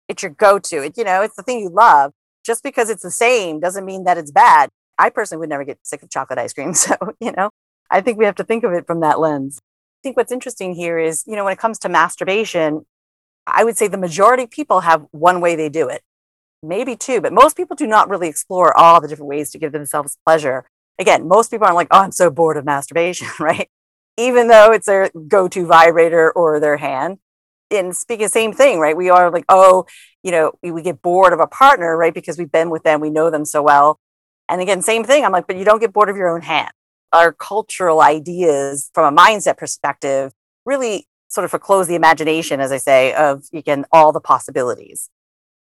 It's 0.08 0.22
your 0.22 0.32
go 0.32 0.60
to. 0.60 0.84
It, 0.84 0.98
you 0.98 1.04
know, 1.04 1.22
it's 1.22 1.36
the 1.36 1.42
thing 1.42 1.62
you 1.62 1.70
love. 1.70 2.12
Just 2.44 2.64
because 2.64 2.90
it's 2.90 3.04
the 3.04 3.12
same 3.12 3.60
doesn't 3.60 3.86
mean 3.86 4.04
that 4.04 4.18
it's 4.18 4.32
bad. 4.32 4.70
I 4.98 5.10
personally 5.10 5.40
would 5.40 5.50
never 5.50 5.64
get 5.64 5.80
sick 5.84 6.04
of 6.04 6.10
chocolate 6.10 6.40
ice 6.40 6.54
cream. 6.54 6.74
So, 6.84 6.96
you 7.20 7.32
know, 7.32 7.50
I 7.90 8.02
think 8.02 8.18
we 8.18 8.26
have 8.26 8.36
to 8.36 8.44
think 8.44 8.64
of 8.64 8.74
it 8.74 8.86
from 8.86 9.00
that 9.00 9.20
lens. 9.20 9.60
I 9.62 10.00
think 10.04 10.18
what's 10.18 10.32
interesting 10.32 10.76
here 10.76 11.00
is, 11.00 11.24
you 11.26 11.36
know, 11.36 11.46
when 11.46 11.54
it 11.54 11.60
comes 11.60 11.80
to 11.80 11.90
masturbation, 11.90 12.86
I 13.48 13.64
would 13.64 13.78
say 13.78 13.88
the 13.88 13.98
majority 13.98 14.44
of 14.44 14.52
people 14.52 14.82
have 14.82 15.06
one 15.12 15.42
way 15.42 15.56
they 15.56 15.70
do 15.70 15.88
it, 15.90 16.02
maybe 16.62 16.96
two, 16.96 17.22
but 17.22 17.34
most 17.34 17.58
people 17.58 17.76
do 17.76 17.88
not 17.88 18.10
really 18.10 18.28
explore 18.28 18.76
all 18.78 19.02
the 19.02 19.08
different 19.08 19.30
ways 19.30 19.52
to 19.52 19.58
give 19.58 19.72
themselves 19.72 20.18
pleasure. 20.26 20.66
Again, 21.00 21.28
most 21.28 21.52
people 21.52 21.66
aren't 21.66 21.76
like, 21.76 21.88
oh, 21.92 22.02
I'm 22.02 22.12
so 22.12 22.30
bored 22.30 22.58
of 22.58 22.66
masturbation, 22.66 23.28
right? 23.40 23.70
Even 24.18 24.48
though 24.48 24.72
it's 24.72 24.86
their 24.86 25.10
go 25.28 25.48
to 25.48 25.66
vibrator 25.66 26.32
or 26.32 26.60
their 26.60 26.78
hand. 26.78 27.18
And 27.74 27.96
speaking 27.96 28.26
the 28.26 28.30
same 28.30 28.54
thing, 28.54 28.80
right? 28.80 28.96
We 28.96 29.10
are 29.10 29.32
like, 29.32 29.46
oh, 29.50 29.86
you 30.24 30.32
know, 30.32 30.54
we, 30.62 30.72
we 30.72 30.82
get 30.82 31.02
bored 31.02 31.34
of 31.34 31.40
a 31.40 31.48
partner, 31.48 31.98
right? 31.98 32.14
Because 32.14 32.38
we've 32.38 32.52
been 32.52 32.70
with 32.70 32.84
them, 32.84 33.00
we 33.00 33.10
know 33.10 33.30
them 33.30 33.46
so 33.46 33.62
well. 33.62 34.00
And 34.50 34.62
again, 34.62 34.82
same 34.82 35.04
thing. 35.04 35.24
I'm 35.26 35.32
like, 35.32 35.48
but 35.48 35.58
you 35.58 35.66
don't 35.66 35.80
get 35.80 35.94
bored 35.94 36.10
of 36.10 36.18
your 36.18 36.34
own 36.34 36.42
hand 36.42 36.72
our 37.14 37.32
cultural 37.32 38.02
ideas 38.02 38.90
from 38.94 39.16
a 39.16 39.22
mindset 39.22 39.56
perspective 39.58 40.34
really 40.66 41.08
sort 41.30 41.46
of 41.46 41.52
foreclose 41.52 41.88
the 41.88 41.96
imagination, 41.96 42.60
as 42.60 42.72
I 42.72 42.78
say, 42.78 43.14
of 43.14 43.46
again, 43.54 43.86
all 43.92 44.12
the 44.12 44.20
possibilities. 44.20 45.10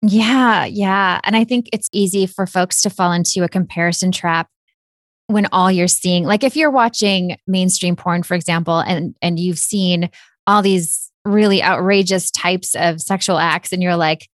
Yeah, 0.03 0.65
yeah. 0.65 1.21
And 1.25 1.37
I 1.37 1.45
think 1.45 1.69
it's 1.73 1.89
easy 1.93 2.27
for 2.27 2.47
folks 2.47 2.83
to 2.83 2.91
fall 2.91 3.13
into 3.13 3.43
a 3.43 3.49
comparison 3.49 4.13
trap 4.13 4.49
when 5.27 5.47
all 5.53 5.71
you're 5.71 5.89
seeing, 5.89 6.25
like 6.25 6.43
if 6.43 6.57
you're 6.57 6.71
watching 6.71 7.37
mainstream 7.47 7.97
porn, 7.97 8.23
for 8.23 8.35
example, 8.35 8.79
and 8.81 9.15
and 9.23 9.39
you've 9.39 9.59
seen 9.59 10.11
all 10.47 10.63
these 10.63 11.10
really 11.25 11.63
outrageous 11.63 12.31
types 12.31 12.75
of 12.75 13.01
sexual 13.01 13.39
acts, 13.39 13.73
and 13.73 13.83
you're 13.83 13.97
like, 13.97 14.29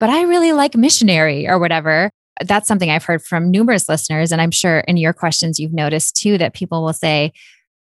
but 0.00 0.10
I 0.10 0.22
really 0.22 0.52
like 0.52 0.76
missionary 0.76 1.48
or 1.48 1.58
whatever 1.58 2.10
that's 2.42 2.68
something 2.68 2.90
I've 2.90 3.04
heard 3.04 3.22
from 3.22 3.50
numerous 3.50 3.88
listeners. 3.88 4.32
And 4.32 4.40
I'm 4.40 4.50
sure 4.50 4.80
in 4.80 4.96
your 4.96 5.12
questions, 5.12 5.58
you've 5.58 5.72
noticed 5.72 6.16
too 6.16 6.38
that 6.38 6.54
people 6.54 6.82
will 6.82 6.92
say, 6.92 7.32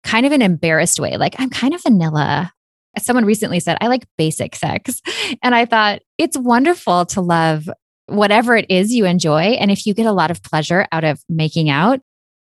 kind 0.03 0.25
of 0.25 0.32
an 0.32 0.41
embarrassed 0.41 0.99
way, 0.99 1.17
like, 1.17 1.36
I'm 1.39 1.49
kind 1.49 1.73
of 1.73 1.82
vanilla. 1.82 2.51
Someone 2.99 3.25
recently 3.25 3.60
said, 3.60 3.77
I 3.79 3.88
like 3.88 4.06
basic 4.17 4.56
sex. 4.56 5.01
And 5.41 5.56
I 5.56 5.65
thought 5.65 6.01
it's 6.17 6.38
wonderful 6.38 7.06
to 7.08 7.21
love 7.21 7.67
whatever 8.06 8.56
it 8.56 8.65
is 8.69 8.93
you 8.93 9.06
enjoy. 9.06 9.41
And 9.41 9.71
if 9.71 9.86
you 9.86 9.93
get 9.93 10.06
a 10.06 10.12
lot 10.12 10.29
of 10.29 10.43
pleasure 10.43 10.86
out 10.91 11.03
of 11.03 11.21
making 11.27 11.69
out, 11.69 12.01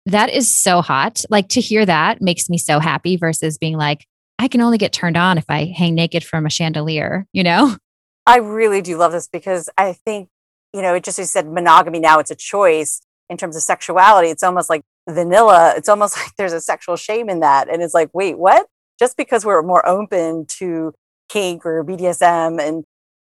that 0.07 0.28
is 0.28 0.54
so 0.54 0.83
hot. 0.83 1.24
Like 1.30 1.48
to 1.50 1.61
hear 1.61 1.87
that 1.87 2.20
makes 2.20 2.50
me 2.50 2.59
so 2.59 2.78
happy 2.78 3.16
versus 3.16 3.57
being 3.57 3.76
like, 3.76 4.07
I 4.38 4.49
can 4.49 4.61
only 4.61 4.79
get 4.79 4.92
turned 4.92 5.16
on 5.16 5.38
if 5.38 5.44
I 5.49 5.73
hang 5.77 5.94
naked 5.94 6.25
from 6.25 6.47
a 6.47 6.51
chandelier, 6.51 7.27
you 7.33 7.42
know? 7.42 7.77
I 8.27 8.38
really 8.38 8.81
do 8.81 8.97
love 8.97 9.12
this 9.12 9.29
because 9.29 9.68
I 9.77 9.92
think 9.92 10.29
you 10.75 10.83
know, 10.83 10.94
it 10.94 11.05
just 11.05 11.18
you 11.18 11.25
said 11.25 11.47
monogamy 11.47 12.01
now 12.01 12.18
it's 12.18 12.33
a 12.33 12.35
choice 12.35 13.01
in 13.31 13.37
terms 13.37 13.55
of 13.55 13.62
sexuality. 13.62 14.29
It's 14.29 14.42
almost 14.42 14.68
like 14.68 14.83
vanilla. 15.09 15.73
It's 15.77 15.88
almost 15.88 16.16
like 16.18 16.35
there's 16.37 16.53
a 16.53 16.61
sexual 16.61 16.97
shame 16.97 17.31
in 17.31 17.40
that. 17.40 17.70
And 17.70 17.81
it's 17.81 17.94
like, 17.94 18.11
wait, 18.12 18.37
what? 18.37 18.66
Just 18.99 19.16
because 19.16 19.44
we're 19.44 19.62
more 19.62 19.87
open 19.88 20.47
to 20.59 20.92
kink 21.29 21.64
or 21.64 21.85
BDSM 21.85 22.61
and 22.61 22.85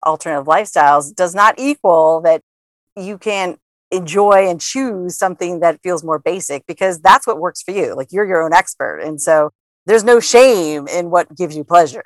alternative 0.06 0.48
lifestyles 0.48 1.15
does 1.15 1.34
not 1.34 1.56
equal 1.58 2.22
that 2.22 2.41
you 2.96 3.18
can 3.18 3.58
enjoy 3.91 4.48
and 4.50 4.60
choose 4.60 5.15
something 5.15 5.60
that 5.60 5.80
feels 5.84 6.04
more 6.04 6.20
basic 6.20 6.65
because 6.65 7.00
that's 7.00 7.28
what 7.28 7.39
works 7.39 7.62
for 7.62 7.72
you. 7.72 7.96
Like 7.96 8.12
you're 8.12 8.26
your 8.26 8.44
own 8.44 8.54
expert. 8.54 9.00
And 9.00 9.22
so 9.22 9.52
there's 9.86 10.04
no 10.04 10.19
shame 10.19 10.88
in 10.88 11.10
what 11.10 11.36
gives 11.36 11.56
you 11.56 11.63
pleasure. 11.63 12.04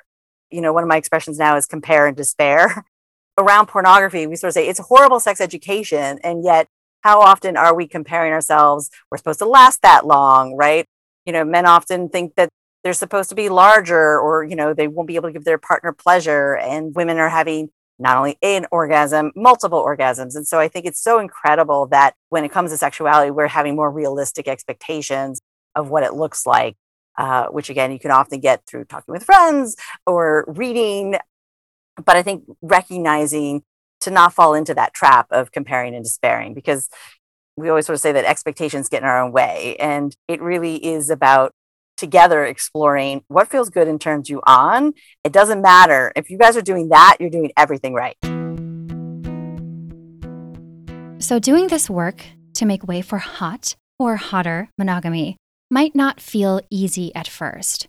You 0.50 0.60
know, 0.60 0.72
one 0.72 0.82
of 0.82 0.88
my 0.88 0.96
expressions 0.96 1.38
now 1.38 1.56
is 1.56 1.66
compare 1.66 2.06
and 2.06 2.16
despair. 2.16 2.84
around 3.40 3.66
pornography, 3.66 4.26
we 4.26 4.36
sort 4.36 4.48
of 4.48 4.54
say 4.54 4.68
it's 4.68 4.80
horrible 4.80 5.18
sex 5.18 5.40
education. 5.40 6.18
And 6.22 6.44
yet, 6.44 6.68
how 7.02 7.20
often 7.20 7.56
are 7.56 7.74
we 7.74 7.88
comparing 7.88 8.32
ourselves? 8.32 8.90
We're 9.10 9.18
supposed 9.18 9.38
to 9.38 9.46
last 9.46 9.82
that 9.82 10.06
long, 10.06 10.56
right? 10.56 10.86
You 11.24 11.32
know, 11.32 11.44
men 11.44 11.66
often 11.66 12.08
think 12.08 12.34
that 12.36 12.50
they're 12.84 12.92
supposed 12.92 13.28
to 13.30 13.34
be 13.34 13.48
larger 13.48 14.18
or, 14.18 14.44
you 14.44 14.56
know, 14.56 14.74
they 14.74 14.88
won't 14.88 15.08
be 15.08 15.16
able 15.16 15.28
to 15.28 15.32
give 15.32 15.44
their 15.44 15.58
partner 15.58 15.92
pleasure. 15.92 16.56
And 16.56 16.94
women 16.94 17.18
are 17.18 17.28
having 17.28 17.70
not 17.98 18.16
only 18.16 18.38
an 18.42 18.66
orgasm, 18.70 19.32
multiple 19.36 19.82
orgasms. 19.82 20.34
And 20.34 20.46
so 20.46 20.58
I 20.58 20.68
think 20.68 20.86
it's 20.86 21.02
so 21.02 21.18
incredible 21.18 21.86
that 21.88 22.14
when 22.30 22.44
it 22.44 22.52
comes 22.52 22.70
to 22.70 22.78
sexuality, 22.78 23.30
we're 23.30 23.48
having 23.48 23.76
more 23.76 23.90
realistic 23.90 24.48
expectations 24.48 25.40
of 25.74 25.90
what 25.90 26.02
it 26.02 26.14
looks 26.14 26.46
like. 26.46 26.76
Uh, 27.18 27.46
which 27.48 27.68
again, 27.68 27.92
you 27.92 27.98
can 27.98 28.10
often 28.10 28.40
get 28.40 28.64
through 28.66 28.84
talking 28.84 29.12
with 29.12 29.24
friends 29.24 29.76
or 30.06 30.44
reading 30.48 31.16
but 32.04 32.16
I 32.16 32.22
think 32.22 32.44
recognizing 32.62 33.62
to 34.00 34.10
not 34.10 34.32
fall 34.32 34.54
into 34.54 34.74
that 34.74 34.94
trap 34.94 35.26
of 35.30 35.52
comparing 35.52 35.94
and 35.94 36.04
despairing 36.04 36.54
because 36.54 36.88
we 37.56 37.68
always 37.68 37.86
sort 37.86 37.94
of 37.94 38.00
say 38.00 38.12
that 38.12 38.24
expectations 38.24 38.88
get 38.88 39.02
in 39.02 39.08
our 39.08 39.22
own 39.22 39.32
way. 39.32 39.76
And 39.78 40.16
it 40.26 40.40
really 40.40 40.84
is 40.84 41.10
about 41.10 41.52
together 41.96 42.44
exploring 42.44 43.22
what 43.28 43.48
feels 43.48 43.68
good 43.68 43.86
and 43.86 44.00
turns 44.00 44.30
you 44.30 44.40
on. 44.46 44.94
It 45.22 45.32
doesn't 45.32 45.60
matter. 45.60 46.12
If 46.16 46.30
you 46.30 46.38
guys 46.38 46.56
are 46.56 46.62
doing 46.62 46.88
that, 46.88 47.18
you're 47.20 47.28
doing 47.28 47.52
everything 47.58 47.92
right. 47.92 48.16
So, 51.22 51.38
doing 51.38 51.68
this 51.68 51.90
work 51.90 52.24
to 52.54 52.64
make 52.64 52.88
way 52.88 53.02
for 53.02 53.18
hot 53.18 53.76
or 53.98 54.16
hotter 54.16 54.70
monogamy 54.78 55.36
might 55.70 55.94
not 55.94 56.20
feel 56.20 56.60
easy 56.70 57.14
at 57.14 57.28
first 57.28 57.88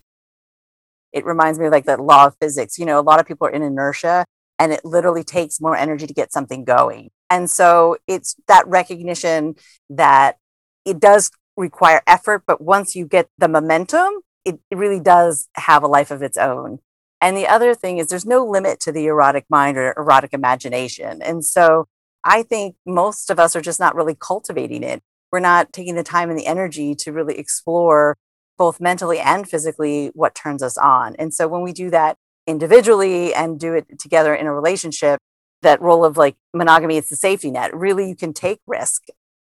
it 1.13 1.25
reminds 1.25 1.59
me 1.59 1.65
of 1.65 1.71
like 1.71 1.85
the 1.85 2.01
law 2.01 2.27
of 2.27 2.35
physics. 2.39 2.77
You 2.77 2.85
know, 2.85 2.99
a 2.99 3.01
lot 3.01 3.19
of 3.19 3.25
people 3.25 3.47
are 3.47 3.51
in 3.51 3.61
inertia 3.61 4.25
and 4.59 4.71
it 4.71 4.85
literally 4.85 5.23
takes 5.23 5.59
more 5.59 5.75
energy 5.75 6.07
to 6.07 6.13
get 6.13 6.31
something 6.31 6.63
going. 6.63 7.11
And 7.29 7.49
so 7.49 7.97
it's 8.07 8.35
that 8.47 8.67
recognition 8.67 9.55
that 9.89 10.37
it 10.85 10.99
does 10.99 11.31
require 11.57 12.01
effort, 12.07 12.43
but 12.47 12.61
once 12.61 12.95
you 12.95 13.05
get 13.05 13.29
the 13.37 13.47
momentum, 13.47 14.13
it, 14.45 14.59
it 14.69 14.77
really 14.77 14.99
does 14.99 15.47
have 15.55 15.83
a 15.83 15.87
life 15.87 16.11
of 16.11 16.21
its 16.21 16.37
own. 16.37 16.79
And 17.21 17.37
the 17.37 17.47
other 17.47 17.75
thing 17.75 17.97
is 17.97 18.07
there's 18.07 18.25
no 18.25 18.45
limit 18.45 18.79
to 18.81 18.91
the 18.91 19.05
erotic 19.05 19.45
mind 19.49 19.77
or 19.77 19.93
erotic 19.95 20.33
imagination. 20.33 21.21
And 21.21 21.45
so 21.45 21.87
I 22.23 22.43
think 22.43 22.75
most 22.85 23.29
of 23.29 23.39
us 23.39 23.55
are 23.55 23.61
just 23.61 23.79
not 23.79 23.95
really 23.95 24.15
cultivating 24.15 24.83
it. 24.83 25.01
We're 25.31 25.39
not 25.39 25.71
taking 25.71 25.95
the 25.95 26.03
time 26.03 26.29
and 26.29 26.37
the 26.37 26.47
energy 26.47 26.95
to 26.95 27.11
really 27.11 27.37
explore 27.37 28.17
both 28.57 28.79
mentally 28.79 29.19
and 29.19 29.47
physically 29.49 30.11
what 30.13 30.35
turns 30.35 30.61
us 30.61 30.77
on. 30.77 31.15
And 31.17 31.33
so 31.33 31.47
when 31.47 31.61
we 31.61 31.73
do 31.73 31.89
that 31.89 32.17
individually 32.45 33.33
and 33.33 33.59
do 33.59 33.73
it 33.73 33.99
together 33.99 34.35
in 34.35 34.45
a 34.45 34.53
relationship, 34.53 35.19
that 35.61 35.81
role 35.81 36.03
of 36.03 36.17
like 36.17 36.35
monogamy, 36.53 36.97
it's 36.97 37.09
the 37.09 37.15
safety 37.15 37.51
net. 37.51 37.75
Really, 37.75 38.09
you 38.09 38.15
can 38.15 38.33
take 38.33 38.59
risk 38.67 39.03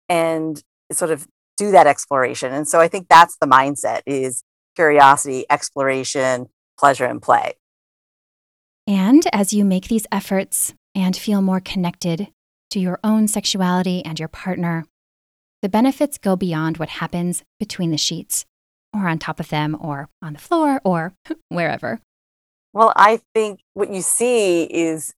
and 0.10 0.62
sort 0.92 1.12
of 1.12 1.28
do 1.58 1.72
that 1.72 1.88
exploration. 1.88 2.54
And 2.54 2.68
so 2.68 2.80
I 2.80 2.88
think 2.88 3.08
that's 3.10 3.38
the 3.40 3.48
mindset 3.48 4.02
is 4.06 4.44
curiosity, 4.76 5.46
exploration, 5.50 6.48
pleasure, 6.80 7.06
and 7.06 7.22
play. 7.22 7.54
And 8.86 9.24
as 9.34 9.54
you 9.54 9.66
make 9.66 9.88
these 9.88 10.08
efforts 10.12 10.74
and 10.96 11.16
feel 11.16 11.42
more 11.42 11.60
connected 11.60 12.30
to 12.72 12.80
your 12.80 13.00
own 13.04 13.28
sexuality 13.28 14.04
and 14.06 14.20
your 14.20 14.30
partner, 14.30 14.86
the 15.62 15.70
benefits 15.70 16.18
go 16.18 16.36
beyond 16.36 16.78
what 16.78 16.90
happens 16.90 17.44
between 17.60 17.92
the 17.92 17.98
sheets, 17.98 18.46
or 18.94 19.08
on 19.08 19.18
top 19.20 19.40
of 19.40 19.50
them, 19.50 19.78
or 19.80 20.10
on 20.22 20.34
the 20.34 20.40
floor, 20.40 20.82
or 20.84 21.14
wherever. 21.50 22.02
Well, 22.74 22.94
I 22.96 23.22
think 23.34 23.62
what 23.74 23.92
you 23.92 24.02
see 24.02 24.64
is 24.64 25.14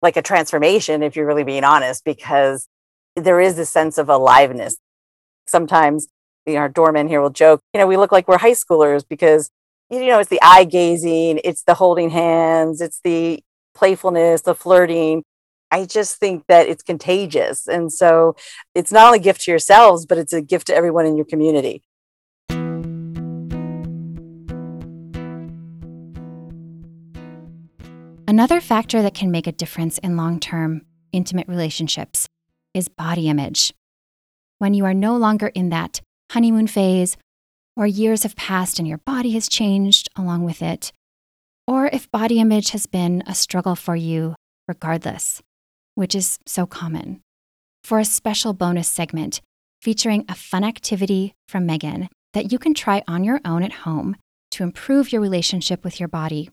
like 0.00 0.16
a 0.16 0.22
transformation, 0.22 1.02
if 1.02 1.16
you're 1.16 1.26
really 1.26 1.44
being 1.44 1.64
honest, 1.64 2.04
because 2.04 2.68
there 3.16 3.40
is 3.40 3.58
a 3.58 3.66
sense 3.66 3.98
of 3.98 4.08
aliveness. 4.08 4.76
Sometimes 5.46 6.08
you 6.46 6.54
know, 6.54 6.60
our 6.60 6.68
doorman 6.68 7.08
here 7.08 7.20
will 7.20 7.30
joke, 7.30 7.60
you 7.72 7.80
know, 7.80 7.86
we 7.86 7.96
look 7.96 8.12
like 8.12 8.28
we're 8.28 8.38
high 8.38 8.52
schoolers 8.52 9.04
because, 9.08 9.50
you 9.90 10.06
know, 10.06 10.18
it's 10.18 10.30
the 10.30 10.40
eye 10.42 10.64
gazing, 10.64 11.40
it's 11.44 11.62
the 11.64 11.74
holding 11.74 12.10
hands, 12.10 12.80
it's 12.80 13.00
the 13.04 13.42
playfulness, 13.74 14.42
the 14.42 14.54
flirting. 14.54 15.22
I 15.72 15.86
just 15.86 16.16
think 16.16 16.44
that 16.48 16.68
it's 16.68 16.82
contagious. 16.82 17.66
And 17.66 17.90
so 17.90 18.36
it's 18.74 18.92
not 18.92 19.06
only 19.06 19.18
a 19.18 19.22
gift 19.22 19.40
to 19.42 19.50
yourselves, 19.50 20.04
but 20.04 20.18
it's 20.18 20.34
a 20.34 20.42
gift 20.42 20.66
to 20.66 20.74
everyone 20.74 21.06
in 21.06 21.16
your 21.16 21.24
community. 21.24 21.82
Another 28.28 28.60
factor 28.60 29.00
that 29.00 29.14
can 29.14 29.30
make 29.30 29.46
a 29.46 29.52
difference 29.52 29.96
in 29.98 30.16
long 30.16 30.38
term 30.38 30.82
intimate 31.10 31.48
relationships 31.48 32.28
is 32.74 32.88
body 32.88 33.28
image. 33.28 33.72
When 34.58 34.74
you 34.74 34.84
are 34.84 34.94
no 34.94 35.16
longer 35.16 35.48
in 35.48 35.70
that 35.70 36.00
honeymoon 36.30 36.66
phase, 36.66 37.16
or 37.76 37.86
years 37.86 38.22
have 38.24 38.36
passed 38.36 38.78
and 38.78 38.86
your 38.86 38.98
body 38.98 39.30
has 39.32 39.48
changed 39.48 40.10
along 40.16 40.44
with 40.44 40.60
it, 40.60 40.92
or 41.66 41.86
if 41.86 42.10
body 42.10 42.40
image 42.40 42.70
has 42.70 42.86
been 42.86 43.22
a 43.26 43.34
struggle 43.34 43.74
for 43.74 43.96
you 43.96 44.34
regardless, 44.68 45.42
which 45.94 46.14
is 46.14 46.38
so 46.46 46.66
common. 46.66 47.20
For 47.84 47.98
a 47.98 48.04
special 48.04 48.52
bonus 48.52 48.88
segment 48.88 49.40
featuring 49.80 50.24
a 50.28 50.34
fun 50.34 50.62
activity 50.62 51.34
from 51.48 51.66
Megan 51.66 52.08
that 52.34 52.52
you 52.52 52.58
can 52.58 52.72
try 52.72 53.02
on 53.08 53.24
your 53.24 53.40
own 53.44 53.62
at 53.62 53.72
home 53.72 54.16
to 54.52 54.62
improve 54.62 55.12
your 55.12 55.20
relationship 55.20 55.84
with 55.84 55.98
your 55.98 56.08
body, 56.08 56.50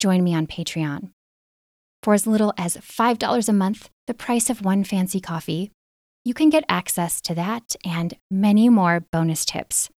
join 0.00 0.24
me 0.24 0.34
on 0.34 0.46
Patreon. 0.46 1.10
For 2.02 2.14
as 2.14 2.26
little 2.26 2.52
as 2.56 2.76
$5 2.78 3.48
a 3.48 3.52
month, 3.52 3.90
the 4.06 4.14
price 4.14 4.50
of 4.50 4.64
one 4.64 4.84
fancy 4.84 5.20
coffee, 5.20 5.70
you 6.24 6.34
can 6.34 6.50
get 6.50 6.64
access 6.68 7.20
to 7.22 7.34
that 7.34 7.76
and 7.84 8.14
many 8.30 8.68
more 8.68 9.00
bonus 9.12 9.44
tips, 9.44 9.90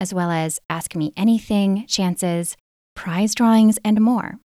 as 0.00 0.14
well 0.14 0.30
as 0.30 0.60
Ask 0.70 0.96
Me 0.96 1.12
Anything, 1.16 1.84
chances, 1.86 2.56
prize 2.96 3.34
drawings, 3.34 3.78
and 3.84 4.00
more. 4.00 4.38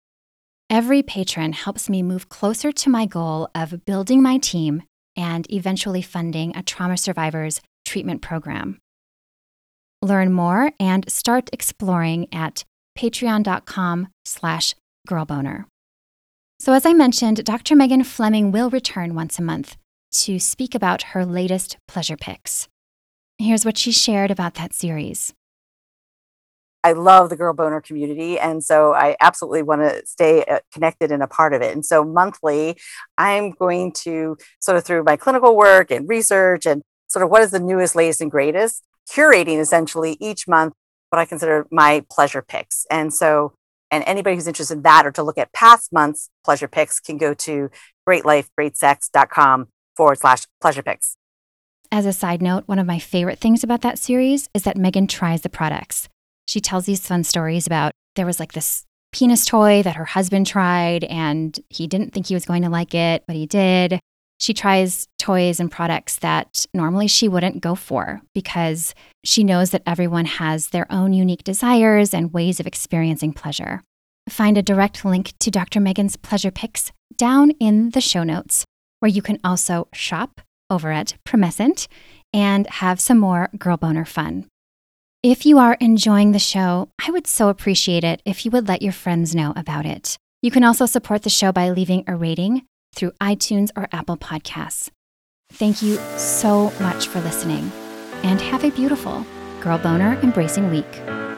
Every 0.69 1.01
patron 1.01 1.53
helps 1.53 1.89
me 1.89 2.03
move 2.03 2.29
closer 2.29 2.71
to 2.71 2.89
my 2.91 3.07
goal 3.07 3.49
of 3.55 3.85
building 3.85 4.21
my 4.21 4.37
team 4.37 4.83
and 5.15 5.51
eventually 5.51 6.03
funding 6.03 6.55
a 6.55 6.61
trauma 6.61 6.95
survivors 6.95 7.59
treatment 7.85 8.21
program. 8.21 8.77
Learn 10.03 10.31
more 10.31 10.71
and 10.79 11.11
start 11.11 11.49
exploring 11.51 12.27
at 12.31 12.63
patreon.com 12.95 14.09
slash 14.25 14.75
girlboner. 15.07 15.65
So, 16.59 16.73
as 16.73 16.85
I 16.85 16.93
mentioned, 16.93 17.43
Dr. 17.45 17.75
Megan 17.75 18.03
Fleming 18.03 18.51
will 18.51 18.69
return 18.69 19.15
once 19.15 19.39
a 19.39 19.41
month 19.41 19.75
to 20.11 20.37
speak 20.37 20.75
about 20.75 21.01
her 21.01 21.25
latest 21.25 21.77
pleasure 21.87 22.17
picks. 22.17 22.67
Here's 23.39 23.65
what 23.65 23.77
she 23.77 23.91
shared 23.91 24.29
about 24.29 24.53
that 24.55 24.73
series. 24.73 25.33
I 26.83 26.93
love 26.93 27.29
the 27.29 27.35
girl 27.35 27.53
boner 27.53 27.81
community. 27.81 28.39
And 28.39 28.63
so 28.63 28.93
I 28.93 29.15
absolutely 29.19 29.63
want 29.63 29.81
to 29.81 30.05
stay 30.05 30.45
uh, 30.45 30.59
connected 30.71 31.11
and 31.11 31.21
a 31.21 31.27
part 31.27 31.53
of 31.53 31.61
it. 31.61 31.73
And 31.73 31.85
so 31.85 32.03
monthly, 32.05 32.77
I'm 33.17 33.51
going 33.51 33.91
to 34.03 34.37
sort 34.59 34.77
of 34.77 34.85
through 34.85 35.03
my 35.03 35.17
clinical 35.17 35.55
work 35.57 35.91
and 35.91 36.07
research 36.07 36.65
and 36.65 36.81
sort 37.07 37.23
of 37.23 37.29
what 37.29 37.41
is 37.41 37.51
the 37.51 37.59
newest, 37.59 37.95
latest, 37.95 38.21
and 38.21 38.31
greatest, 38.31 38.85
curating 39.09 39.59
essentially 39.59 40.17
each 40.21 40.47
month 40.47 40.73
what 41.09 41.19
I 41.19 41.25
consider 41.25 41.67
my 41.71 42.05
pleasure 42.09 42.41
picks. 42.41 42.85
And 42.89 43.13
so 43.13 43.53
and 43.91 44.03
anybody 44.05 44.35
who's 44.35 44.47
interested 44.47 44.75
in 44.75 44.81
that 44.83 45.05
or 45.05 45.11
to 45.11 45.23
look 45.23 45.37
at 45.37 45.51
past 45.51 45.91
months' 45.91 46.29
pleasure 46.45 46.67
picks 46.67 46.99
can 46.99 47.17
go 47.17 47.33
to 47.33 47.69
greatlifegreatsex.com 48.07 49.67
forward 49.95 50.19
slash 50.19 50.45
pleasure 50.61 50.83
picks. 50.83 51.15
As 51.91 52.05
a 52.05 52.13
side 52.13 52.41
note, 52.41 52.67
one 52.67 52.77
of 52.77 52.85
my 52.85 52.99
favorite 52.99 53.39
things 53.39 53.63
about 53.63 53.81
that 53.81 53.97
series 53.97 54.47
is 54.53 54.63
that 54.63 54.77
Megan 54.77 55.07
tries 55.07 55.41
the 55.41 55.49
products. 55.49 56.07
She 56.49 56.59
tells 56.59 56.85
these 56.85 57.05
fun 57.05 57.23
stories 57.23 57.67
about 57.67 57.91
there 58.15 58.25
was 58.25 58.39
like 58.39 58.53
this 58.53 58.83
penis 59.11 59.45
toy 59.45 59.83
that 59.83 59.95
her 59.95 60.05
husband 60.05 60.47
tried 60.47 61.03
and 61.03 61.59
he 61.69 61.85
didn't 61.85 62.11
think 62.11 62.25
he 62.25 62.33
was 62.33 62.47
going 62.47 62.63
to 62.63 62.71
like 62.71 62.95
it, 62.95 63.23
but 63.27 63.35
he 63.35 63.45
did. 63.45 63.99
She 64.39 64.55
tries 64.55 65.07
toys 65.19 65.59
and 65.59 65.69
products 65.69 66.15
that 66.17 66.65
normally 66.73 67.07
she 67.07 67.27
wouldn't 67.27 67.61
go 67.61 67.75
for 67.75 68.23
because 68.33 68.95
she 69.23 69.43
knows 69.43 69.69
that 69.69 69.83
everyone 69.85 70.25
has 70.25 70.69
their 70.69 70.91
own 70.91 71.13
unique 71.13 71.43
desires 71.43 72.15
and 72.15 72.33
ways 72.33 72.59
of 72.59 72.65
experiencing 72.65 73.31
pleasure. 73.31 73.83
Find 74.27 74.57
a 74.57 74.63
direct 74.63 75.05
link 75.05 75.33
to 75.41 75.51
Dr. 75.51 75.79
Megan's 75.79 76.15
pleasure 76.15 76.49
picks 76.49 76.91
down 77.15 77.51
in 77.59 77.91
the 77.91 78.01
show 78.01 78.23
notes, 78.23 78.65
where 79.01 79.09
you 79.09 79.21
can 79.21 79.39
also 79.43 79.87
shop 79.93 80.41
over 80.67 80.91
at 80.91 81.15
Promescent 81.27 81.87
and 82.33 82.65
have 82.67 82.99
some 82.99 83.19
more 83.19 83.51
girl 83.59 83.77
boner 83.77 84.05
fun. 84.05 84.47
If 85.21 85.45
you 85.45 85.57
are 85.59 85.73
enjoying 85.81 86.31
the 86.31 86.39
show, 86.39 86.87
I 87.05 87.11
would 87.11 87.27
so 87.27 87.49
appreciate 87.49 88.05
it 88.05 88.21
if 88.23 88.45
you 88.45 88.51
would 88.51 88.69
let 88.69 88.81
your 88.81 88.93
friends 88.93 89.35
know 89.35 89.51
about 89.53 89.85
it. 89.85 90.15
You 90.41 90.49
can 90.49 90.63
also 90.63 90.85
support 90.85 91.23
the 91.23 91.29
show 91.29 91.51
by 91.51 91.71
leaving 91.71 92.05
a 92.07 92.15
rating 92.15 92.65
through 92.95 93.11
iTunes 93.19 93.69
or 93.75 93.89
Apple 93.91 94.15
Podcasts. 94.15 94.89
Thank 95.51 95.81
you 95.81 95.97
so 96.15 96.71
much 96.79 97.09
for 97.09 97.19
listening, 97.19 97.69
and 98.23 98.39
have 98.39 98.63
a 98.63 98.71
beautiful 98.71 99.25
Girl 99.59 99.77
Boner 99.77 100.17
Embracing 100.23 100.71
Week. 100.71 101.28